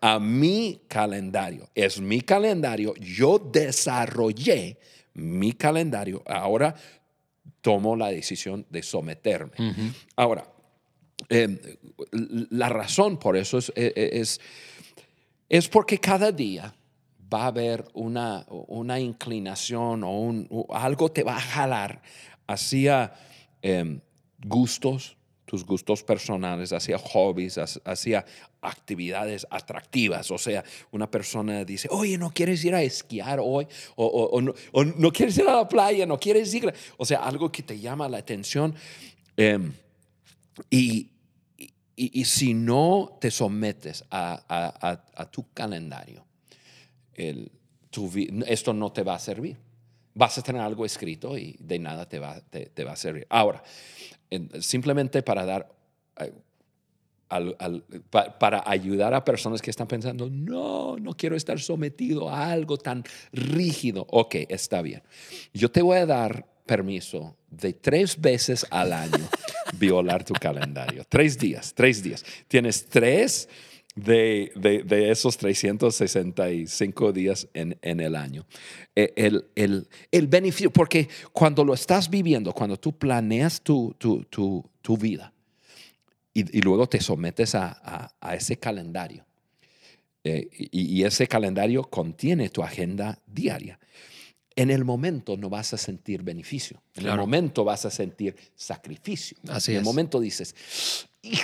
a 0.00 0.18
mi 0.18 0.82
calendario. 0.88 1.68
Es 1.74 2.00
mi 2.00 2.20
calendario. 2.20 2.94
Yo 2.96 3.38
desarrollé 3.38 4.78
mi 5.14 5.52
calendario. 5.52 6.22
Ahora 6.26 6.74
tomo 7.60 7.96
la 7.96 8.08
decisión 8.08 8.66
de 8.70 8.82
someterme. 8.82 9.52
Ahora, 10.16 10.46
em, 11.28 11.58
la 12.50 12.68
razón 12.68 13.18
por 13.18 13.36
eso 13.36 13.58
es, 13.58 13.72
e, 13.74 13.92
e, 13.96 14.20
es, 14.20 14.40
es, 15.48 15.68
porque 15.68 15.98
cada 15.98 16.30
día 16.30 16.72
va 17.32 17.44
a 17.44 17.46
haber 17.48 17.84
una, 17.94 18.46
una 18.48 19.00
inclinación 19.00 20.04
o, 20.04 20.20
un, 20.20 20.46
o 20.50 20.74
algo 20.74 21.10
te 21.10 21.24
va 21.24 21.36
a 21.36 21.40
jalar 21.40 22.00
hacia 22.46 23.12
Em, 23.62 24.00
gustos, 24.46 25.16
tus 25.48 25.64
gustos 25.64 26.02
personales, 26.02 26.74
hacia 26.74 26.98
hobbies, 26.98 27.56
hacia 27.56 28.26
actividades 28.60 29.46
atractivas. 29.48 30.30
O 30.30 30.36
sea, 30.36 30.62
una 30.90 31.10
persona 31.10 31.64
dice, 31.64 31.88
oye, 31.90 32.18
¿no 32.18 32.30
quieres 32.30 32.62
ir 32.66 32.74
a 32.74 32.82
esquiar 32.82 33.40
hoy? 33.42 33.66
O, 33.96 34.42
no, 34.42 35.10
quieres 35.10 35.38
ir 35.38 35.48
a 35.48 35.56
la 35.56 35.66
playa, 35.66 36.04
no 36.04 36.20
quieres 36.20 36.52
ir. 36.52 36.70
O 36.98 37.06
sea, 37.06 37.20
algo 37.20 37.50
que 37.50 37.62
te 37.62 37.80
llama 37.80 38.10
la 38.10 38.18
atención. 38.18 38.74
Em, 39.38 39.72
y, 40.68 41.12
y, 41.96 42.24
si 42.26 42.52
no 42.52 43.16
te 43.18 43.30
sometes 43.30 44.04
a, 44.10 45.00
a, 45.16 45.30
tu 45.30 45.50
calendario, 45.54 46.26
el, 47.14 47.50
tu 47.88 48.12
esto 48.46 48.74
no 48.74 48.92
te 48.92 49.02
va 49.02 49.14
a 49.14 49.18
servir. 49.18 49.56
Vas 50.12 50.36
a 50.36 50.42
tener 50.42 50.60
algo 50.60 50.84
escrito 50.84 51.38
y 51.38 51.56
de 51.58 51.78
nada 51.78 52.06
te 52.06 52.18
va, 52.18 52.38
te, 52.50 52.84
va 52.84 52.92
a 52.92 52.96
servir. 52.96 53.26
Ahora, 53.30 53.62
simplemente 54.60 55.22
para 55.22 55.44
dar, 55.44 55.68
eh, 56.20 56.32
para 58.38 58.62
ayudar 58.66 59.14
a 59.14 59.24
personas 59.24 59.60
que 59.60 59.70
están 59.70 59.86
pensando, 59.86 60.28
no, 60.30 60.96
no 60.96 61.14
quiero 61.14 61.36
estar 61.36 61.58
sometido 61.60 62.28
a 62.30 62.50
algo 62.50 62.78
tan 62.78 63.04
rígido. 63.32 64.06
Ok, 64.10 64.36
está 64.48 64.82
bien. 64.82 65.02
Yo 65.52 65.70
te 65.70 65.82
voy 65.82 65.98
a 65.98 66.06
dar 66.06 66.46
permiso 66.66 67.36
de 67.50 67.72
tres 67.72 68.20
veces 68.20 68.66
al 68.70 68.92
año 68.92 69.28
violar 69.78 70.24
tu 70.24 70.34
calendario. 70.34 71.04
Tres 71.08 71.38
días, 71.38 71.72
tres 71.74 72.02
días. 72.02 72.24
Tienes 72.46 72.86
tres 72.86 73.48
de, 74.04 74.52
de- 74.54 74.82
de 74.82 75.10
esos 75.10 75.36
365 75.36 77.12
días 77.12 77.48
en, 77.54 77.76
en 77.82 78.00
el 78.00 78.14
año. 78.16 78.46
Eh, 78.94 79.12
El, 79.16 79.46
el- 79.54 79.88
el 80.10 80.26
beneficio, 80.26 80.70
porque 80.70 81.08
cuando 81.32 81.64
lo 81.64 81.74
estás 81.74 82.08
viviendo, 82.10 82.52
cuando 82.52 82.76
tú 82.76 82.92
planeas 82.96 83.60
tu, 83.60 83.94
tu, 83.98 84.24
tu, 84.24 84.64
tu 84.82 84.96
vida 84.96 85.32
y, 86.34 86.58
y 86.58 86.60
luego 86.62 86.88
te 86.88 87.00
sometes 87.00 87.54
a, 87.54 87.68
a- 87.82 88.12
a 88.20 88.34
ese 88.34 88.56
calendario, 88.58 89.24
eh, 90.24 90.48
y, 90.52 90.98
y 91.00 91.04
ese 91.04 91.26
calendario 91.26 91.82
contiene 91.84 92.48
tu 92.50 92.62
agenda 92.62 93.18
diaria. 93.26 93.78
En 94.56 94.70
el 94.70 94.84
momento 94.84 95.36
no 95.36 95.48
vas 95.48 95.72
a 95.72 95.76
sentir 95.78 96.22
beneficio. 96.24 96.82
En 96.96 97.06
el 97.06 97.16
momento 97.16 97.62
vas 97.62 97.84
a 97.84 97.90
sentir 97.90 98.34
sacrificio. 98.56 99.38
Así 99.48 99.70
en 99.70 99.76
el 99.76 99.82
es. 99.82 99.84
momento 99.86 100.18
dices, 100.18 100.52
"Hij, 101.22 101.38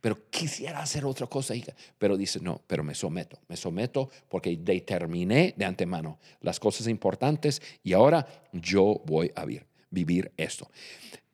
pero 0.00 0.30
quisiera 0.30 0.80
hacer 0.80 1.04
otra 1.04 1.26
cosa. 1.26 1.54
hija". 1.54 1.74
Pero 1.98 2.16
dices, 2.16 2.42
no, 2.42 2.60
pero 2.66 2.82
me 2.82 2.94
someto. 2.94 3.38
Me 3.48 3.56
someto 3.56 4.10
porque 4.28 4.56
determiné 4.56 5.54
de 5.56 5.64
antemano 5.64 6.18
las 6.40 6.58
cosas 6.60 6.86
importantes 6.88 7.60
y 7.82 7.92
ahora 7.92 8.26
yo 8.52 9.02
voy 9.06 9.30
a 9.34 9.44
vivir, 9.44 9.66
vivir 9.90 10.32
esto. 10.36 10.70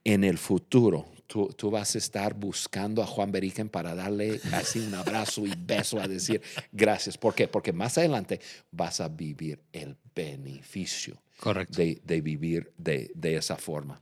En 0.04 0.22
el 0.22 0.38
futuro, 0.38 1.06
tú, 1.26 1.48
tú 1.56 1.70
vas 1.70 1.94
a 1.94 1.98
estar 1.98 2.34
buscando 2.34 3.02
a 3.02 3.06
Juan 3.06 3.32
Beriken 3.32 3.68
para 3.68 3.94
darle 3.94 4.40
así 4.52 4.78
un 4.78 4.94
abrazo 4.94 5.46
y 5.46 5.52
beso 5.56 6.00
a 6.00 6.06
decir 6.06 6.40
gracias. 6.72 7.18
¿Por 7.18 7.34
qué? 7.34 7.48
Porque 7.48 7.72
más 7.72 7.98
adelante 7.98 8.40
vas 8.70 9.00
a 9.00 9.08
vivir 9.08 9.60
el 9.72 9.96
beneficio 10.14 11.20
Correcto. 11.40 11.78
de, 11.78 12.00
de 12.04 12.20
vivir 12.20 12.72
de, 12.78 13.10
de 13.14 13.36
esa 13.36 13.56
forma. 13.56 14.00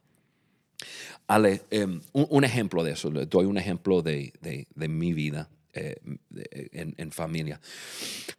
Ale, 1.27 1.63
em, 1.71 2.01
un, 2.13 2.45
ejemplo 2.45 2.85
de 2.85 2.93
eso, 2.93 3.11
le 3.11 3.27
doy 3.27 3.47
un 3.47 3.57
ejemplo 3.57 4.03
de, 4.03 4.33
de- 4.41 4.89
mi 4.89 5.13
vida 5.13 5.49
eh, 5.73 5.97
en, 6.73 7.11
familia. 7.11 7.61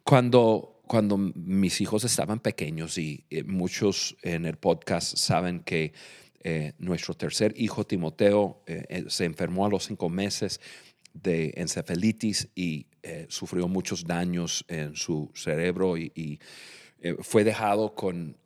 Cuando, 0.03 0.81
cuando 0.87 1.17
mis 1.17 1.81
hijos 1.81 2.03
estaban 2.03 2.39
pequeños 2.39 2.97
y 2.97 3.25
eh, 3.29 3.43
muchos 3.43 4.15
en 4.21 4.45
el 4.45 4.57
podcast 4.57 5.17
saben 5.17 5.61
que 5.61 5.93
eh, 6.41 6.73
nuestro 6.77 7.15
tercer 7.15 7.53
hijo, 7.57 7.85
Timoteo, 7.85 8.63
se 9.07 9.25
enfermó 9.25 9.65
a 9.65 9.69
los 9.69 9.85
cinco 9.85 10.09
meses 10.09 10.61
de 11.13 11.53
encefalitis 11.57 12.49
y 12.55 12.85
sufrió 13.27 13.67
muchos 13.67 14.05
daños 14.05 14.63
en 14.67 14.95
su 14.95 15.31
cerebro 15.33 15.97
y, 15.97 16.11
y, 16.15 16.39
fue 17.21 17.43
dejado 17.43 17.95
con, 17.95 18.37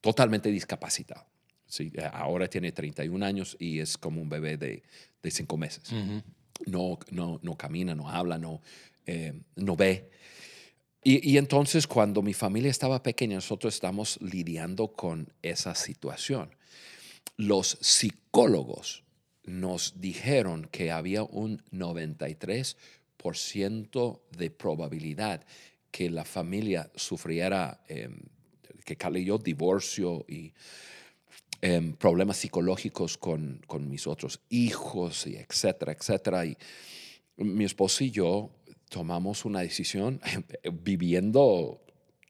totalmente 0.00 0.50
discapacitado. 0.50 1.26
Sí, 1.66 1.92
ahora 2.12 2.48
tiene 2.48 2.72
31 2.72 3.24
años 3.24 3.56
y 3.58 3.80
es 3.80 3.98
como 3.98 4.22
un 4.22 4.28
bebé 4.28 4.56
de, 4.56 4.82
de 5.22 5.30
cinco 5.30 5.56
meses. 5.56 5.90
Ujú. 5.90 6.22
No, 6.66 6.98
no, 7.10 7.40
no 7.42 7.56
camina, 7.56 7.94
no 7.94 8.08
habla, 8.08 8.38
no, 8.38 8.62
eh, 9.06 9.32
no 9.56 9.76
ve. 9.76 10.10
Y, 11.02 11.32
y 11.32 11.38
entonces 11.38 11.86
cuando 11.86 12.22
mi 12.22 12.34
familia 12.34 12.70
estaba 12.70 13.02
pequeña, 13.02 13.36
nosotros 13.36 13.74
estamos 13.74 14.18
lidiando 14.20 14.88
con 14.88 15.32
esa 15.42 15.74
situación. 15.74 16.50
Los 17.36 17.78
psicólogos 17.80 19.04
nos 19.44 20.00
dijeron 20.00 20.68
que 20.70 20.90
había 20.90 21.22
un 21.22 21.62
93% 21.70 24.20
de 24.36 24.50
probabilidad 24.50 25.44
que 25.90 26.10
la 26.10 26.24
familia 26.24 26.90
sufriera, 26.94 27.80
eh, 27.88 28.08
que 28.84 28.96
cayó 28.96 29.38
divorcio 29.38 30.24
y 30.28 30.52
em, 31.60 31.92
problemas 31.94 32.36
psicológicos 32.38 33.16
con, 33.18 33.62
con 33.66 33.88
mis 33.88 34.06
otros 34.06 34.40
hijos, 34.50 35.26
y 35.26 35.36
etcétera, 35.36 35.92
etcétera. 35.92 36.44
Y 36.46 36.56
mi 37.36 37.64
esposo 37.64 38.04
y 38.04 38.10
yo 38.10 38.50
tomamos 38.88 39.44
una 39.44 39.60
decisión 39.60 40.20
viviendo 40.82 41.80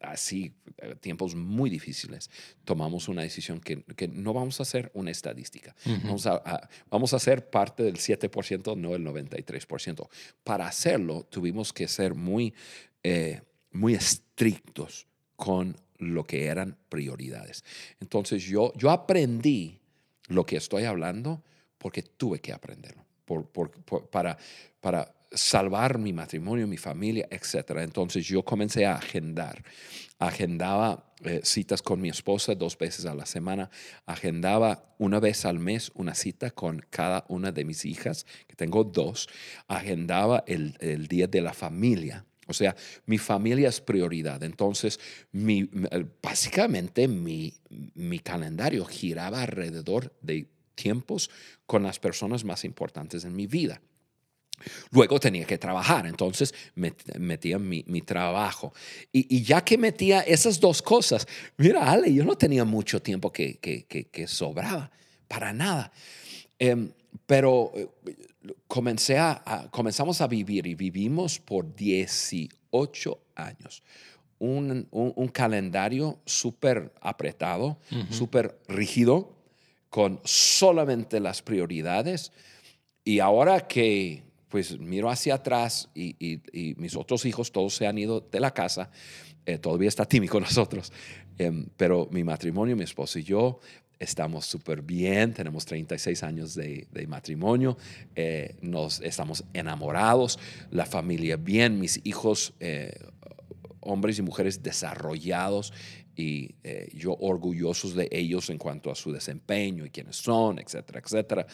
así 0.00 0.52
eh, 0.78 0.94
tiempos 1.00 1.34
muy 1.34 1.70
difíciles. 1.70 2.30
Tomamos 2.64 3.08
una 3.08 3.22
decisión 3.22 3.60
que, 3.60 3.82
que 3.96 4.08
no 4.08 4.32
vamos 4.32 4.60
a 4.60 4.62
hacer 4.62 4.90
una 4.94 5.10
estadística. 5.10 5.74
vamos, 6.04 6.26
a, 6.26 6.34
a- 6.44 6.68
vamos 6.90 7.12
a 7.14 7.18
ser 7.18 7.48
parte 7.50 7.82
del 7.82 7.96
7%, 7.96 8.76
no 8.76 8.94
el 8.94 9.02
93%. 9.04 10.08
Para 10.44 10.66
hacerlo 10.68 11.24
tuvimos 11.24 11.72
que 11.72 11.88
ser 11.88 12.14
muy, 12.14 12.54
eh, 13.02 13.40
muy 13.72 13.94
estrictos 13.94 15.06
con 15.34 15.76
lo 15.98 16.24
que 16.24 16.46
eran 16.46 16.76
prioridades. 16.88 17.64
Entonces 18.00 18.42
yo, 18.44 18.72
yo 18.76 18.90
aprendí 18.90 19.80
lo 20.28 20.44
que 20.44 20.56
estoy 20.56 20.84
hablando 20.84 21.42
porque 21.78 22.02
tuve 22.02 22.40
que 22.40 22.52
aprenderlo 22.52 23.04
por, 23.24 23.48
por- 23.48 23.70
para, 24.10 24.36
para 24.80 25.12
salvar 25.32 25.98
mi 25.98 26.12
matrimonio, 26.12 26.66
mi 26.66 26.76
familia, 26.76 27.26
etc. 27.30 27.70
Entonces 27.78 28.24
yo 28.26 28.44
comencé 28.44 28.86
a 28.86 28.94
agendar. 28.94 29.62
Agendaba 30.18 31.12
eh, 31.24 31.40
citas 31.44 31.82
con 31.82 32.00
mi 32.00 32.08
esposa 32.08 32.54
dos 32.54 32.78
veces 32.78 33.04
a 33.06 33.14
la 33.14 33.26
semana. 33.26 33.70
Agendaba 34.06 34.94
una 34.98 35.20
vez 35.20 35.44
al 35.44 35.58
mes 35.58 35.90
una 35.94 36.14
cita 36.14 36.50
con 36.50 36.84
cada 36.90 37.24
una 37.28 37.52
de 37.52 37.64
mis 37.64 37.84
hijas, 37.84 38.24
que 38.46 38.54
tengo 38.56 38.84
dos. 38.84 39.28
Agendaba 39.68 40.44
el, 40.46 40.76
el 40.80 41.06
día 41.08 41.26
de 41.26 41.40
la 41.40 41.52
familia. 41.52 42.24
O 42.46 42.52
sea, 42.52 42.74
mi 43.06 43.18
familia 43.18 43.68
es 43.68 43.80
prioridad. 43.80 44.42
Entonces, 44.44 44.98
mi, 45.32 45.68
básicamente 46.22 47.08
mi, 47.08 47.54
mi 47.94 48.18
calendario 48.20 48.84
giraba 48.84 49.42
alrededor 49.42 50.12
de 50.22 50.46
tiempos 50.74 51.30
con 51.66 51.82
las 51.82 51.98
personas 51.98 52.44
más 52.44 52.64
importantes 52.64 53.24
en 53.24 53.34
mi 53.34 53.46
vida. 53.46 53.80
Luego 54.90 55.20
tenía 55.20 55.44
que 55.44 55.58
trabajar, 55.58 56.06
entonces 56.06 56.54
met- 56.76 57.18
metía 57.18 57.58
mi, 57.58 57.84
mi 57.88 58.00
trabajo. 58.00 58.72
Y, 59.12 59.36
y 59.36 59.42
ya 59.42 59.62
que 59.62 59.76
metía 59.76 60.20
esas 60.22 60.60
dos 60.60 60.80
cosas, 60.80 61.26
mira, 61.58 61.90
Ale, 61.90 62.12
yo 62.14 62.24
no 62.24 62.36
tenía 62.36 62.64
mucho 62.64 63.02
tiempo 63.02 63.30
que, 63.32 63.58
que, 63.58 63.84
que- 63.84 64.04
que 64.06 64.26
sobraba, 64.26 64.90
para 65.28 65.52
nada. 65.52 65.92
Em, 66.58 66.90
pero 67.26 67.72
eh, 67.74 67.88
comencé 68.66 69.16
a, 69.18 69.42
a- 69.44 69.70
comenzamos 69.70 70.20
a 70.20 70.26
vivir 70.26 70.66
y 70.66 70.74
vivimos 70.74 71.38
por 71.38 71.74
18 71.74 73.18
años. 73.34 73.82
Un, 74.38 74.86
un- 74.90 75.12
un 75.16 75.28
calendario 75.28 76.18
súper 76.26 76.92
apretado, 77.00 77.78
súper 78.10 78.58
rígido, 78.68 79.34
con 79.88 80.20
solamente 80.24 81.20
las 81.20 81.40
prioridades. 81.42 82.32
Y 83.04 83.20
ahora 83.20 83.66
que 83.66 84.24
pues 84.48 84.78
miro 84.78 85.10
hacia 85.10 85.34
atrás 85.34 85.88
y, 85.94 86.14
y- 86.24 86.40
y 86.52 86.74
mis 86.76 86.94
otros 86.96 87.24
hijos 87.24 87.50
todos 87.50 87.74
se 87.74 87.86
han 87.86 87.98
ido 87.98 88.20
de 88.20 88.40
la 88.40 88.52
casa, 88.52 88.90
eh, 89.44 89.58
todavía 89.58 89.88
está 89.88 90.04
Timmy 90.06 90.28
con 90.28 90.42
nosotros, 90.42 90.92
Em, 91.38 91.66
pero 91.76 92.08
mi 92.10 92.24
matrimonio, 92.24 92.74
mi 92.76 92.84
esposo 92.84 93.18
y 93.18 93.22
yo 93.22 93.60
estamos 93.98 94.46
súper 94.46 94.82
bien, 94.82 95.32
tenemos 95.32 95.64
36 95.64 96.22
años 96.22 96.54
de, 96.54 96.86
de 96.90 97.06
matrimonio, 97.06 97.76
eh, 98.14 98.56
nos 98.60 99.00
estamos 99.00 99.44
enamorados, 99.52 100.38
la 100.70 100.86
familia 100.86 101.36
bien, 101.36 101.78
mis 101.80 102.00
hijos, 102.04 102.54
eh, 102.60 102.92
hombres 103.80 104.18
y 104.18 104.22
mujeres 104.22 104.62
desarrollados 104.62 105.72
y 106.14 106.54
eh, 106.64 106.88
yo 106.94 107.16
orgullosos 107.20 107.94
de 107.94 108.08
ellos 108.10 108.50
en 108.50 108.58
cuanto 108.58 108.90
a 108.90 108.94
su 108.94 109.12
desempeño 109.12 109.84
y 109.84 109.90
quiénes 109.90 110.16
son, 110.16 110.58
etcétera, 110.58 111.00
etcétera. 111.04 111.46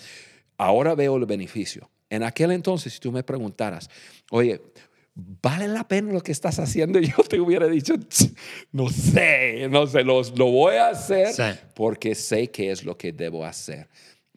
Ahora 0.57 0.94
veo 0.94 1.16
el 1.16 1.26
beneficio. 1.26 1.90
En 2.09 2.22
aquel 2.22 2.52
entonces, 2.52 2.92
si 2.92 3.00
tú 3.00 3.11
me 3.11 3.22
preguntaras, 3.22 3.88
oye, 4.31 4.61
¿vale 5.14 5.68
la 5.68 5.87
pena 5.87 6.12
lo 6.12 6.20
que 6.22 6.33
estás 6.33 6.59
haciendo? 6.59 6.98
Yo 7.01 7.22
te 7.29 7.38
hubiera 7.40 7.66
dicho, 7.68 7.94
"Tsk, 7.98 8.37
no 8.72 8.88
sé, 8.88 9.68
no 9.70 9.87
sé, 9.87 10.05
lo, 10.05 10.22
lo 10.37 10.46
voy 10.51 10.77
a 10.77 10.88
hacer 10.88 11.29
Sí. 11.33 11.61
porque 11.75 12.14
sé 12.14 12.51
que 12.51 12.70
es 12.70 12.85
lo 12.85 12.96
que 12.96 13.12
debo 13.12 13.44
hacer. 13.44 13.88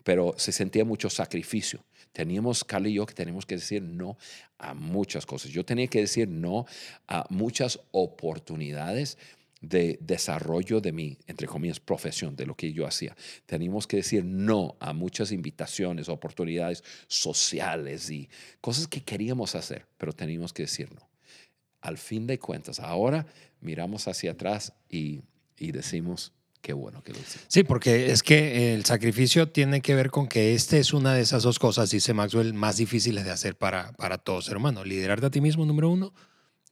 Pero 0.03 0.33
se 0.37 0.51
sentía 0.51 0.85
mucho 0.85 1.09
sacrificio. 1.09 1.83
Teníamos, 2.11 2.63
Carla 2.63 2.87
y 2.89 2.93
yo, 2.93 3.05
que 3.05 3.13
tenemos 3.13 3.45
que 3.45 3.55
decir 3.55 3.81
no 3.81 4.17
a 4.59 4.73
muchas 4.73 5.25
cosas. 5.25 5.51
Yo 5.51 5.65
tenía 5.65 5.87
que 5.87 6.01
decir 6.01 6.27
no 6.29 6.65
a 7.07 7.25
muchas 7.29 7.79
oportunidades 7.91 9.17
de 9.61 9.97
desarrollo 10.01 10.81
de 10.81 10.91
mi, 10.91 11.17
entre 11.27 11.47
comillas, 11.47 11.79
profesión, 11.79 12.35
de 12.35 12.45
lo 12.45 12.55
que 12.55 12.73
yo 12.73 12.85
hacía. 12.85 13.15
Teníamos 13.45 13.87
que 13.87 13.97
decir 13.97 14.23
no 14.23 14.75
a 14.79 14.93
muchas 14.93 15.31
invitaciones, 15.31 16.09
oportunidades 16.09 16.83
sociales 17.07 18.09
y 18.09 18.29
cosas 18.61 18.87
que 18.87 19.01
queríamos 19.01 19.55
hacer, 19.55 19.87
pero 19.97 20.13
teníamos 20.13 20.53
que 20.53 20.63
decir 20.63 20.93
no. 20.93 21.09
al 21.81 21.97
fin 21.97 22.27
de 22.27 22.39
cuentas, 22.39 22.79
ahora 22.79 23.25
miramos 23.61 24.07
hacia 24.07 24.31
atrás 24.31 24.73
y, 24.89 25.21
y 25.57 25.71
decimos, 25.71 26.33
qué 26.61 26.73
bueno 26.73 27.03
que 27.03 27.13
lo. 27.13 27.19
Sí, 27.47 27.63
porque 27.63 28.11
es 28.11 28.23
que 28.23 28.73
el 28.73 28.85
sacrificio 28.85 29.49
tiene 29.49 29.81
que 29.81 29.93
ver 29.93 30.09
con 30.09 30.27
que 30.27 30.55
este 30.55 30.79
es 30.79 30.93
una 30.93 31.13
de 31.13 31.21
esas 31.21 31.43
dos 31.43 31.59
cosas, 31.59 31.91
dice 31.91 32.13
Maxwell, 32.13 32.53
más 32.53 32.77
difíciles 32.77 33.23
de 33.23 33.31
hacer 33.31 33.55
para, 33.55 33.91
para 33.93 34.17
todo 34.17 34.41
ser 34.41 34.57
humano. 34.57 34.83
Liderarte 34.83 35.27
a 35.27 35.29
ti 35.29 35.41
mismo, 35.41 35.65
número 35.65 35.89
uno, 35.89 36.13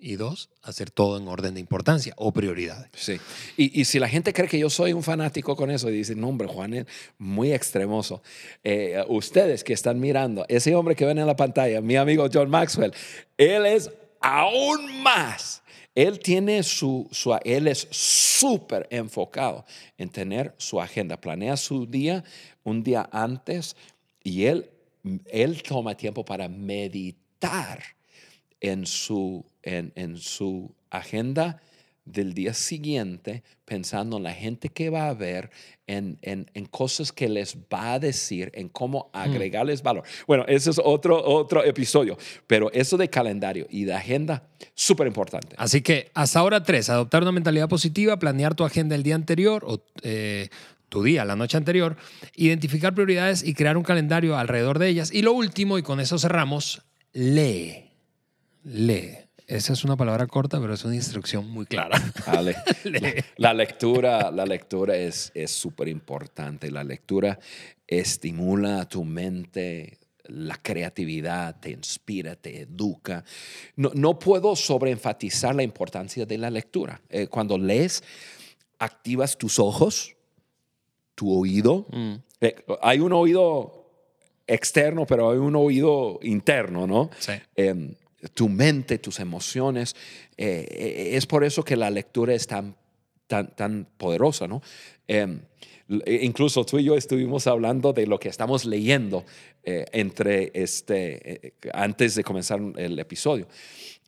y 0.04 0.18
dos, 0.18 0.50
hacer 0.62 0.92
todo 0.92 1.18
en 1.18 1.28
orden 1.28 1.54
de 1.54 1.62
importancia 1.62 2.13
o 2.18 2.34
prioridades. 2.34 2.89
Sí. 2.94 3.20
Y, 3.58 3.80
y, 3.80 3.86
si 3.86 4.00
la 4.00 4.10
gente 4.10 4.34
cree 4.34 4.50
que 4.50 4.60
yo 4.60 4.70
soy 4.70 4.92
un 4.94 5.02
fanático 5.02 5.56
con 5.56 5.72
eso 5.72 5.89
y 5.89 5.94
dicen, 5.94 6.20
no, 6.20 6.28
hombre, 6.28 6.48
Juan 6.48 6.74
es 6.74 6.86
muy 7.18 7.54
extremoso. 7.54 8.22
Eh, 8.63 9.04
ustedes 9.08 9.63
que 9.63 9.74
están 9.74 10.00
mirando, 10.00 10.46
ese 10.50 10.76
hombre 10.76 10.96
que 10.96 11.06
ven 11.06 11.18
en 11.20 11.28
la 11.28 11.36
pantalla, 11.36 11.80
mi 11.82 11.96
amigo 11.96 12.28
John 12.32 12.50
Maxwell, 12.50 12.94
él 13.38 13.66
es 13.66 13.89
aún 14.20 15.02
más. 15.02 15.63
Él 15.96 16.20
tiene 16.20 16.63
su, 16.63 17.08
su 17.12 17.38
él 17.44 17.68
es 17.68 17.88
súper 17.92 18.88
enfocado 18.89 19.63
en 19.98 20.10
tener 20.10 20.54
su 20.58 20.82
agenda. 20.82 21.22
Planea 21.22 21.56
su 21.56 21.86
día 21.86 22.24
un 22.63 22.84
día 22.84 23.08
antes 23.12 23.76
y 24.24 24.46
él, 24.46 24.70
él 25.28 25.62
toma 25.62 25.96
tiempo 25.96 26.26
para 26.26 26.48
meditar 26.48 27.84
en 28.60 28.88
su, 28.88 29.46
en, 29.63 29.91
en 29.95 30.17
su 30.17 30.76
agenda 30.89 31.62
del 32.06 32.34
día 32.34 32.54
siguiente, 32.54 33.43
pensando 33.63 34.17
en 34.17 34.23
la 34.23 34.34
gente 34.34 34.67
que 34.67 34.89
va 34.89 35.08
a 35.08 35.13
ver, 35.13 35.49
en, 35.88 36.17
en, 36.21 36.52
en 36.54 36.65
cosas 36.65 37.13
que 37.13 37.30
les 37.30 37.56
va 37.73 37.93
a 37.93 37.99
decir, 37.99 38.52
en 38.56 38.67
cómo 38.67 39.10
agregarles 39.13 39.82
valor. 39.82 40.04
Bueno, 40.28 40.43
ese 40.47 40.69
es 40.69 40.82
otro, 40.84 41.23
otro 41.23 41.63
episodio, 41.63 42.17
pero 42.45 42.69
eso 42.73 42.97
de 42.97 43.10
calendario 43.10 43.67
y 43.69 43.86
de 43.86 43.93
agenda, 43.93 44.43
súper 44.76 45.08
importante. 45.08 45.56
Así 45.58 45.82
que 45.82 46.12
hasta 46.13 46.39
ahora 46.39 46.62
tres, 46.62 46.89
adoptar 46.89 47.21
una 47.21 47.32
mentalidad 47.32 47.69
positiva, 47.69 48.19
planear 48.19 48.54
tu 48.54 48.65
agenda 48.65 48.95
el 48.95 49.04
día 49.04 49.15
anterior 49.15 49.63
o... 49.65 49.82
Eh, 50.02 50.49
tu 50.89 51.02
día, 51.02 51.26
la 51.26 51.36
noche 51.36 51.58
anterior, 51.58 51.97
identificar 52.36 52.93
prioridades 52.93 53.43
y 53.43 53.56
crear 53.56 53.78
un 53.78 53.84
calendario 53.84 54.38
alrededor 54.38 54.78
de 54.78 54.89
ellas. 54.89 55.12
Y 55.12 55.23
lo 55.23 55.34
último, 55.34 55.80
y 55.80 55.82
con 55.82 55.99
eso 55.99 56.19
cerramos, 56.19 56.84
lee 57.13 57.89
lee. 58.63 59.17
Esa 59.48 59.74
es 59.74 59.84
una 59.84 59.98
palabra 59.98 60.28
corta, 60.28 60.60
pero 60.60 60.74
es 60.74 60.84
una 60.86 60.96
instrucción 60.96 61.50
muy 61.50 61.66
clara. 61.66 62.02
La 63.38 63.54
lectura, 63.54 64.32
la 64.32 64.46
lectura 64.46 64.96
es 64.96 65.32
súper 65.48 65.88
importante. 65.88 66.72
La 66.72 66.84
lectura 66.84 67.40
estimula 67.88 68.88
tu 68.88 69.04
mente, 69.04 70.00
la 70.26 70.58
creatividad, 70.58 71.60
te 71.60 71.72
inspira, 71.72 72.36
te 72.36 72.62
educa. 72.62 73.24
No, 73.76 73.92
no 73.94 74.20
puedo 74.20 74.56
sobreenfatizar 74.56 75.56
la 75.56 75.64
importancia 75.64 76.26
de 76.26 76.38
la 76.38 76.50
lectura. 76.50 77.02
Eh, 77.10 77.28
cuando 77.28 77.58
lees, 77.58 78.04
activas 78.80 79.38
tus 79.38 79.60
ojos, 79.60 80.16
tu 81.16 81.32
oído. 81.38 81.86
Mm. 81.92 82.14
Eh, 82.42 82.56
hay 82.82 83.00
un 83.00 83.14
oído 83.14 83.90
externo, 84.48 85.06
pero 85.06 85.32
hay 85.32 85.38
un 85.38 85.56
oído 85.56 86.20
interno, 86.22 86.88
¿no? 86.88 87.10
Sí. 87.20 87.34
Eh, 87.56 87.96
tu 88.34 88.50
mente, 88.50 88.98
tus 88.98 89.20
emociones. 89.20 89.96
Eh, 90.38 90.68
eh, 90.70 91.10
es 91.14 91.26
por 91.26 91.44
eso 91.44 91.64
que 91.64 91.76
la 91.76 91.90
lectura 91.90 92.34
es 92.34 92.48
tan, 92.48 92.76
tan, 93.28 93.56
tan 93.56 93.88
poderosa, 93.98 94.48
¿no? 94.48 94.62
Em, 95.08 95.42
e 96.06 96.24
incluso 96.24 96.66
tú 96.66 96.80
y 96.80 96.86
yo 96.86 96.96
estuvimos 96.96 97.46
hablando 97.46 97.92
de 97.92 98.08
lo 98.08 98.20
que 98.20 98.30
estamos 98.30 98.64
leyendo 98.66 99.26
eh, 99.64 99.86
entre 99.92 100.52
este, 100.54 101.54
antes 101.74 102.16
de 102.16 102.24
comenzar 102.24 102.62
el 102.78 102.98
episodio. 103.00 103.48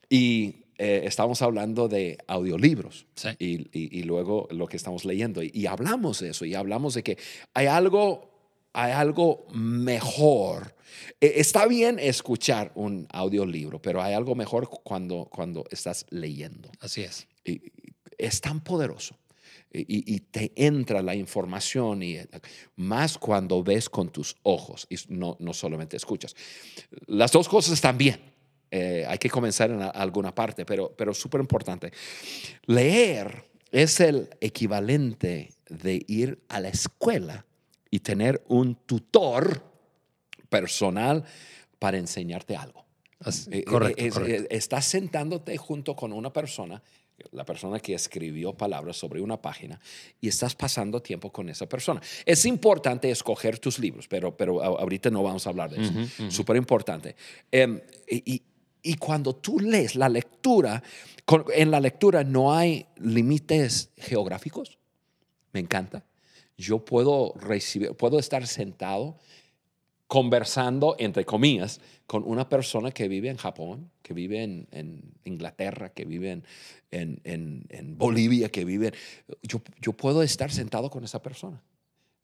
Y 0.09 0.55
estamos 0.77 1.41
hablando 1.41 1.87
de 1.87 2.17
audiolibros 2.27 3.05
sí. 3.15 3.29
y, 3.39 3.55
y, 3.71 3.99
y, 3.99 4.03
luego 4.03 4.47
lo 4.51 4.67
que 4.67 4.75
estamos 4.75 5.05
leyendo. 5.05 5.41
Y, 5.41 5.49
y, 5.53 5.67
hablamos 5.67 6.19
de 6.19 6.29
eso 6.29 6.43
y 6.43 6.53
hablamos 6.53 6.95
de 6.95 7.03
que 7.03 7.17
hay 7.53 7.67
algo, 7.67 8.29
hay 8.73 8.91
algo 8.91 9.47
mejor 9.53 10.74
eh, 10.74 10.74
está 11.19 11.65
bien 11.67 11.99
escuchar 11.99 12.71
un 12.75 13.07
audiolibro, 13.11 13.81
pero 13.81 14.01
hay 14.01 14.13
algo 14.13 14.35
mejor 14.35 14.69
cuando, 14.69 15.27
cuando 15.31 15.65
estás 15.69 16.05
leyendo. 16.09 16.71
Así 16.79 17.01
es. 17.01 17.27
Y, 17.43 17.61
es 18.17 18.41
tan 18.41 18.61
poderoso. 18.61 19.17
Y, 19.71 20.15
y, 20.15 20.19
te 20.21 20.53
entra 20.55 21.01
la 21.01 21.15
información 21.15 22.01
y 22.01 22.17
más 22.77 23.17
cuando 23.17 23.61
ves 23.61 23.89
con 23.89 24.09
tus 24.09 24.37
ojos 24.43 24.87
y 24.89 24.95
no, 25.09 25.35
no 25.39 25.53
solamente 25.53 25.97
escuchas. 25.97 26.33
Las 27.07 27.33
dos 27.33 27.49
cosas 27.49 27.73
están 27.73 27.97
bien. 27.97 28.21
Eh, 28.71 29.05
hay 29.07 29.17
que 29.17 29.29
comenzar 29.29 29.71
en 29.71 29.81
alguna 29.81 30.33
parte, 30.33 30.65
pero, 30.65 30.93
pero 30.95 31.13
súper 31.13 31.41
importante. 31.41 31.91
Leer 32.65 33.45
es 33.71 33.99
el 33.99 34.29
equivalente 34.39 35.51
de 35.69 36.03
ir 36.07 36.43
a 36.49 36.59
la 36.59 36.69
escuela 36.69 37.45
y 37.89 37.99
tener 37.99 38.43
un 38.47 38.75
tutor 38.75 39.63
personal 40.59 41.23
para 41.79 41.97
enseñarte 41.97 42.55
algo. 42.55 42.85
Así, 43.19 43.49
eh, 43.51 43.63
correcto, 43.63 44.03
es, 44.03 44.13
correcto. 44.13 44.47
Estás 44.49 44.85
sentándote 44.85 45.57
junto 45.57 45.95
con 45.95 46.11
una 46.13 46.31
persona, 46.31 46.81
la 47.31 47.45
persona 47.45 47.79
que 47.79 47.93
escribió 47.93 48.53
palabras 48.53 48.97
sobre 48.97 49.21
una 49.21 49.41
página, 49.41 49.79
y 50.19 50.27
estás 50.27 50.53
pasando 50.55 51.01
tiempo 51.01 51.31
con 51.31 51.49
esa 51.49 51.65
persona. 51.67 52.01
Es 52.25 52.45
importante 52.45 53.09
escoger 53.09 53.57
tus 53.59 53.79
libros, 53.79 54.07
pero, 54.07 54.35
pero 54.35 54.61
ahorita 54.61 55.09
no 55.09 55.23
vamos 55.23 55.47
a 55.47 55.49
hablar 55.49 55.69
de 55.69 55.81
eso. 55.81 55.91
Uh 55.91 55.95
-huh, 55.95 56.03
uh 56.03 56.23
-huh. 56.27 56.31
Súper 56.31 56.57
importante. 56.57 57.15
Um, 57.53 57.79
y, 58.07 58.41
y 58.81 58.95
cuando 58.97 59.33
tú 59.33 59.59
lees 59.59 59.95
la 59.95 60.09
lectura, 60.09 60.83
en 61.55 61.71
la 61.71 61.79
lectura 61.79 62.23
no 62.23 62.53
hay 62.53 62.85
límites 62.97 63.89
geográficos. 63.97 64.77
Me 65.53 65.59
encanta. 65.59 66.05
Yo 66.57 66.85
puedo 66.85 67.33
recibir, 67.39 67.93
puedo 67.93 68.19
estar 68.19 68.45
sentado 68.45 69.17
conversando, 70.07 70.95
entre 70.99 71.25
comillas, 71.25 71.81
con 72.05 72.23
una 72.23 72.47
persona 72.47 72.91
que 72.91 73.07
vive 73.07 73.29
en 73.29 73.37
Japón, 73.37 73.91
que 74.01 74.13
vive 74.13 74.43
en, 74.43 75.13
Inglaterra, 75.23 75.89
que 75.89 76.05
vive 76.05 76.41
en, 76.91 77.97
Bolivia, 77.97 78.49
que 78.49 78.65
vive... 78.65 78.93
Yo, 79.41 79.61
yo 79.81 79.93
puedo 79.93 80.21
estar 80.21 80.51
sentado 80.51 80.89
con 80.89 81.03
esa 81.03 81.21
persona. 81.21 81.61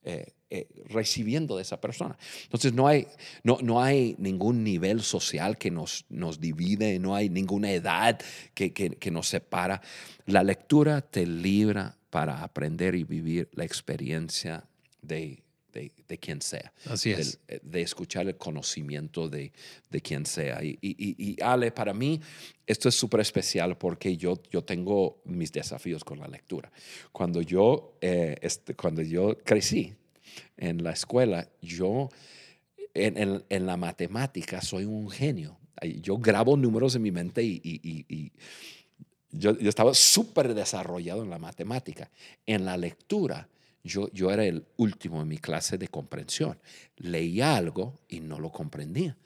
Eh, 0.03 0.33
eh, 0.49 0.67
recibiendo 0.85 1.57
de 1.57 1.61
esa 1.61 1.79
persona. 1.79 2.17
Entonces 2.43 2.73
no 2.73 2.87
hay, 2.87 3.07
no, 3.43 3.59
no 3.61 3.83
hay 3.83 4.15
ningún 4.17 4.63
nivel 4.63 5.01
social 5.03 5.59
que 5.59 5.69
nos, 5.69 6.05
nos 6.09 6.41
divide, 6.41 6.97
no 6.97 7.15
hay 7.15 7.29
ninguna 7.29 7.71
edad 7.71 8.19
que, 8.55 8.73
que, 8.73 8.89
que 8.89 9.11
nos 9.11 9.27
separa. 9.27 9.79
La 10.25 10.43
lectura 10.43 11.01
te 11.01 11.27
libra 11.27 11.95
para 12.09 12.43
aprender 12.43 12.95
y 12.95 13.03
vivir 13.03 13.47
la 13.53 13.63
experiencia 13.63 14.65
de, 15.03 15.43
de, 15.71 15.91
de, 16.07 16.17
quien 16.17 16.41
sea. 16.41 16.71
Así 16.85 17.11
es. 17.11 17.39
De, 17.47 17.59
de 17.63 17.81
escuchar 17.81 18.27
el 18.27 18.37
conocimiento 18.37 19.29
de, 19.29 19.51
de 19.89 20.01
quien 20.01 20.25
sea. 20.25 20.63
Y, 20.63 20.77
y, 20.81 20.95
y, 21.17 21.41
Ale, 21.41 21.71
para 21.71 21.93
mí 21.93 22.19
esto 22.65 22.89
es 22.89 22.95
súper 22.95 23.21
especial 23.21 23.77
porque 23.77 24.17
yo, 24.17 24.41
yo 24.51 24.63
tengo 24.63 25.21
mis 25.25 25.51
desafíos 25.51 26.03
con 26.03 26.19
la 26.19 26.27
lectura. 26.27 26.71
Cuando 27.11 27.41
yo, 27.41 27.97
eh, 28.01 28.37
este, 28.41 28.75
cuando 28.75 29.01
yo 29.01 29.37
crecí 29.43 29.93
en 30.57 30.83
la 30.83 30.91
escuela, 30.91 31.47
yo 31.61 32.09
en, 32.93 33.17
en, 33.17 33.43
en, 33.49 33.65
la 33.65 33.77
matemática 33.77 34.61
soy 34.61 34.85
un 34.85 35.09
genio. 35.09 35.57
Yo 36.01 36.17
grabo 36.17 36.55
números 36.57 36.95
en 36.95 37.01
mi 37.01 37.11
mente 37.11 37.43
y, 37.43 37.61
y 37.63 38.31
yo, 39.31 39.57
yo 39.57 39.69
estaba 39.69 39.93
súper 39.93 40.53
desarrollado 40.53 41.23
en 41.23 41.29
la 41.29 41.39
matemática. 41.39 42.09
En 42.45 42.65
la 42.65 42.77
lectura, 42.77 43.47
yo, 43.83 44.09
yo 44.11 44.31
era 44.31 44.45
el 44.45 44.65
último 44.77 45.21
en 45.21 45.27
mi 45.27 45.37
clase 45.37 45.77
de 45.77 45.87
comprensión. 45.87 46.57
Leía 46.97 47.55
algo 47.55 47.99
y 48.07 48.19
no 48.19 48.39
lo 48.39 48.51
comprendía. 48.51 49.17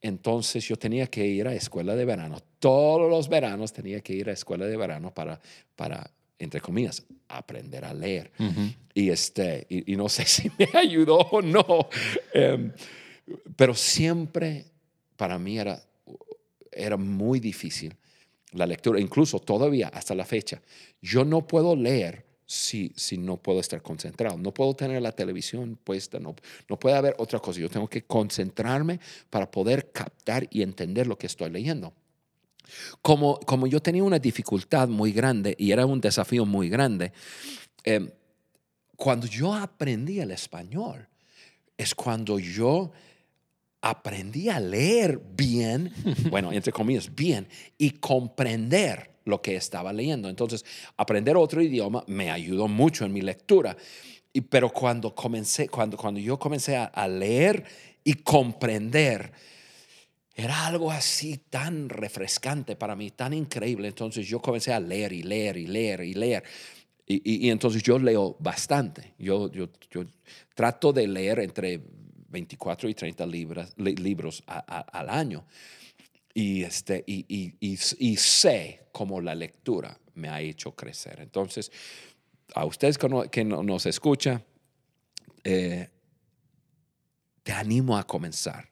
Entonces 0.00 0.66
yo 0.66 0.76
tenía 0.76 1.06
que 1.06 1.26
ir 1.26 1.46
a 1.46 1.54
escuela 1.54 1.94
de 1.94 2.04
verano. 2.04 2.38
Todos 2.58 3.08
los 3.08 3.28
veranos 3.28 3.72
tenía 3.72 4.00
que 4.00 4.12
ir 4.14 4.28
a 4.28 4.32
escuela 4.32 4.66
de 4.66 4.76
verano 4.76 5.12
para, 5.14 5.40
para 5.76 6.10
entre 6.38 6.60
comillas, 6.60 7.04
aprender 7.28 7.84
a 7.84 7.94
leer. 7.94 8.32
Uh 8.38 8.42
-huh. 8.44 8.76
y, 8.94 9.10
este, 9.10 9.66
y, 9.68 9.92
y, 9.92 9.96
no 9.96 10.08
sé 10.08 10.24
si 10.26 10.50
me 10.58 10.68
ayudó 10.74 11.18
o 11.18 11.40
no, 11.40 11.64
um, 11.64 12.72
pero 13.56 13.74
siempre 13.74 14.66
para 15.16 15.38
mí 15.38 15.58
era, 15.58 15.80
era 16.72 16.96
muy 16.96 17.38
difícil 17.38 17.94
la 18.52 18.66
lectura, 18.66 19.00
incluso 19.00 19.38
todavía 19.38 19.88
hasta 19.88 20.14
la 20.14 20.24
fecha. 20.24 20.60
Yo 21.00 21.24
no 21.24 21.46
puedo 21.46 21.76
leer 21.76 22.24
si, 22.52 22.92
si 22.96 23.16
no 23.16 23.38
puedo 23.38 23.60
estar 23.60 23.80
concentrado. 23.80 24.36
No 24.36 24.52
puedo 24.52 24.74
tener 24.74 25.00
la 25.00 25.12
televisión 25.12 25.78
puesta, 25.82 26.20
no, 26.20 26.34
no 26.68 26.78
puede 26.78 26.96
haber 26.96 27.14
otra 27.18 27.38
cosa. 27.38 27.60
Yo 27.60 27.70
tengo 27.70 27.88
que 27.88 28.02
concentrarme 28.02 29.00
para 29.30 29.50
poder 29.50 29.90
captar 29.90 30.46
y 30.50 30.62
entender 30.62 31.06
lo 31.06 31.16
que 31.16 31.26
estoy 31.26 31.50
leyendo. 31.50 31.94
Como, 33.00 33.40
como 33.40 33.66
yo 33.66 33.80
tenía 33.80 34.04
una 34.04 34.18
dificultad 34.18 34.86
muy 34.88 35.12
grande 35.12 35.54
y 35.58 35.72
era 35.72 35.86
un 35.86 36.00
desafío 36.00 36.44
muy 36.44 36.68
grande, 36.68 37.12
eh, 37.84 38.12
cuando 38.96 39.26
yo 39.26 39.54
aprendí 39.54 40.20
el 40.20 40.30
español, 40.30 41.08
es 41.76 41.94
cuando 41.94 42.38
yo 42.38 42.92
aprendí 43.80 44.50
a 44.50 44.60
leer 44.60 45.18
bien, 45.18 45.90
bueno, 46.30 46.52
entre 46.52 46.70
comillas, 46.70 47.12
bien, 47.14 47.48
y 47.78 47.92
comprender 47.92 49.11
lo 49.24 49.40
que 49.40 49.56
estaba 49.56 49.92
leyendo. 49.92 50.28
Entonces, 50.28 50.64
aprender 50.96 51.36
otro 51.36 51.62
idioma 51.62 52.04
me 52.06 52.30
ayudó 52.30 52.68
mucho 52.68 53.04
en 53.04 53.12
mi 53.12 53.20
lectura. 53.20 53.76
Y, 54.32 54.40
pero 54.40 54.70
cuando 54.70 55.14
comencé, 55.14 55.68
cuando, 55.68 55.96
cuando 55.96 56.20
yo 56.20 56.38
comencé 56.38 56.76
a, 56.76 57.08
leer 57.08 57.64
y 58.02 58.14
comprender, 58.14 59.32
era 60.34 60.66
algo 60.66 60.90
así 60.90 61.38
tan 61.50 61.88
refrescante 61.88 62.74
para 62.76 62.96
mí, 62.96 63.10
tan 63.10 63.34
increíble. 63.34 63.88
Entonces 63.88 64.26
yo 64.26 64.40
comencé 64.40 64.72
a 64.72 64.80
leer 64.80 65.12
y 65.12 65.22
leer 65.22 65.56
y 65.56 65.66
leer 65.66 66.00
y 66.00 66.14
leer. 66.14 66.44
Y, 67.06 67.46
y, 67.46 67.50
entonces 67.50 67.82
yo 67.82 67.98
leo 67.98 68.36
bastante. 68.38 69.14
Yo, 69.18 69.50
yo, 69.52 69.68
yo, 69.90 70.04
trato 70.54 70.92
de 70.92 71.06
leer 71.06 71.40
entre 71.40 71.80
24 72.28 72.88
y 72.88 72.94
30 72.94 73.26
libras, 73.26 73.74
libros 73.76 74.42
al 74.46 75.10
año. 75.10 75.44
Y, 76.34 76.62
este, 76.62 77.04
y, 77.06 77.54
y, 77.60 78.16
sé 78.16 78.86
cómo 78.92 79.20
la 79.20 79.34
lectura 79.34 79.98
me 80.14 80.28
ha 80.28 80.40
hecho 80.40 80.74
crecer. 80.74 81.20
Entonces, 81.20 81.70
a 82.54 82.64
ustedes 82.64 82.96
que, 82.96 83.08
no, 83.08 83.30
que 83.30 83.44
nos 83.44 83.86
escuchan, 83.86 84.42
eh, 85.44 85.88
te 87.42 87.52
animo 87.52 87.98
a 87.98 88.06
comenzar. 88.06 88.70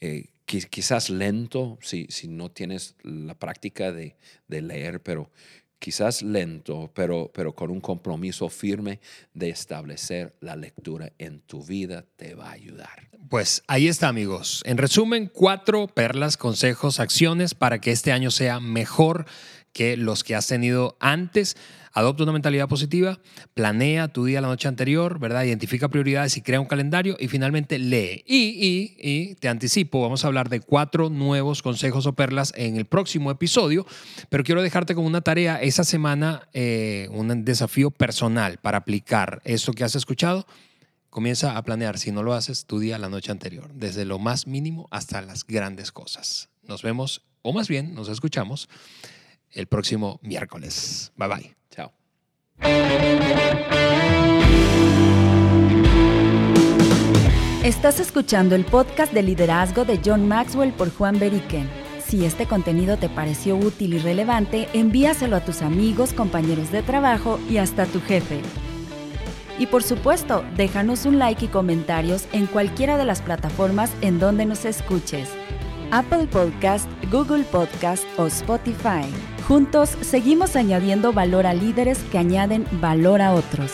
Eh, 0.00 0.28
quizás 0.44 1.10
lento, 1.10 1.78
si, 1.80 2.06
si 2.10 2.28
no 2.28 2.50
tienes 2.50 2.94
la 3.02 3.34
práctica 3.34 3.90
de, 3.90 4.16
de 4.46 4.62
leer, 4.62 5.02
pero 5.02 5.30
quizás 5.78 6.22
lento, 6.22 6.90
pero, 6.94 7.30
pero 7.34 7.54
con 7.54 7.70
un 7.70 7.80
compromiso 7.80 8.48
firme 8.48 9.00
de 9.32 9.50
establecer 9.50 10.34
la 10.40 10.56
lectura 10.56 11.12
en 11.18 11.40
tu 11.40 11.62
vida, 11.62 12.04
te 12.16 12.34
va 12.34 12.48
a 12.48 12.52
ayudar. 12.52 13.10
Pues 13.28 13.62
ahí 13.66 13.88
está, 13.88 14.08
amigos. 14.08 14.62
En 14.66 14.78
resumen, 14.78 15.30
cuatro 15.32 15.86
perlas, 15.86 16.36
consejos, 16.36 17.00
acciones 17.00 17.54
para 17.54 17.80
que 17.80 17.90
este 17.90 18.12
año 18.12 18.30
sea 18.30 18.60
mejor 18.60 19.26
que 19.74 19.98
los 19.98 20.24
que 20.24 20.34
has 20.34 20.46
tenido 20.46 20.96
antes. 21.00 21.56
Adopta 21.92 22.24
una 22.24 22.32
mentalidad 22.32 22.68
positiva, 22.68 23.20
planea 23.54 24.08
tu 24.08 24.24
día 24.24 24.40
la 24.40 24.48
noche 24.48 24.66
anterior, 24.66 25.20
¿verdad? 25.20 25.44
Identifica 25.44 25.88
prioridades 25.88 26.36
y 26.36 26.42
crea 26.42 26.58
un 26.58 26.66
calendario 26.66 27.16
y 27.20 27.28
finalmente 27.28 27.78
lee. 27.78 28.24
Y, 28.26 28.96
y, 28.98 29.34
te 29.36 29.48
anticipo, 29.48 30.00
vamos 30.00 30.24
a 30.24 30.26
hablar 30.26 30.48
de 30.48 30.58
cuatro 30.58 31.08
nuevos 31.08 31.62
consejos 31.62 32.06
o 32.06 32.12
perlas 32.14 32.52
en 32.56 32.76
el 32.76 32.84
próximo 32.86 33.30
episodio, 33.30 33.86
pero 34.28 34.42
quiero 34.42 34.60
dejarte 34.60 34.96
con 34.96 35.04
una 35.04 35.20
tarea 35.20 35.62
esa 35.62 35.84
semana, 35.84 36.48
eh, 36.52 37.06
un 37.12 37.44
desafío 37.44 37.92
personal 37.92 38.58
para 38.58 38.78
aplicar 38.78 39.40
eso 39.44 39.72
que 39.72 39.84
has 39.84 39.94
escuchado. 39.94 40.48
Comienza 41.10 41.56
a 41.56 41.62
planear, 41.62 41.96
si 41.98 42.10
no 42.10 42.24
lo 42.24 42.34
haces, 42.34 42.64
tu 42.64 42.80
día 42.80 42.98
la 42.98 43.08
noche 43.08 43.30
anterior, 43.30 43.70
desde 43.72 44.04
lo 44.04 44.18
más 44.18 44.48
mínimo 44.48 44.88
hasta 44.90 45.22
las 45.22 45.46
grandes 45.46 45.92
cosas. 45.92 46.48
Nos 46.66 46.82
vemos, 46.82 47.22
o 47.42 47.52
más 47.52 47.68
bien, 47.68 47.94
nos 47.94 48.08
escuchamos 48.08 48.68
el 49.54 49.66
próximo 49.66 50.18
miércoles. 50.22 51.12
Bye 51.16 51.28
bye. 51.28 51.56
Chao. 51.70 51.92
Estás 57.64 57.98
escuchando 57.98 58.54
el 58.54 58.64
podcast 58.64 59.12
de 59.12 59.22
liderazgo 59.22 59.84
de 59.84 59.98
John 60.04 60.28
Maxwell 60.28 60.72
por 60.72 60.92
Juan 60.94 61.18
Beriken. 61.18 61.68
Si 62.06 62.26
este 62.26 62.46
contenido 62.46 62.98
te 62.98 63.08
pareció 63.08 63.56
útil 63.56 63.94
y 63.94 63.98
relevante, 63.98 64.68
envíaselo 64.74 65.36
a 65.36 65.40
tus 65.40 65.62
amigos, 65.62 66.12
compañeros 66.12 66.70
de 66.70 66.82
trabajo 66.82 67.40
y 67.48 67.56
hasta 67.56 67.86
tu 67.86 68.00
jefe. 68.02 68.42
Y 69.58 69.66
por 69.66 69.82
supuesto, 69.82 70.44
déjanos 70.56 71.06
un 71.06 71.18
like 71.18 71.46
y 71.46 71.48
comentarios 71.48 72.26
en 72.32 72.46
cualquiera 72.46 72.98
de 72.98 73.04
las 73.04 73.22
plataformas 73.22 73.90
en 74.02 74.18
donde 74.18 74.44
nos 74.46 74.64
escuches. 74.64 75.30
Apple 75.94 76.26
Podcast, 76.26 76.88
Google 77.08 77.44
Podcast 77.44 78.04
o 78.18 78.26
Spotify. 78.26 79.04
Juntos 79.46 79.90
seguimos 80.00 80.56
añadiendo 80.56 81.12
valor 81.12 81.46
a 81.46 81.54
líderes 81.54 82.00
que 82.10 82.18
añaden 82.18 82.66
valor 82.80 83.22
a 83.22 83.32
otros. 83.32 83.70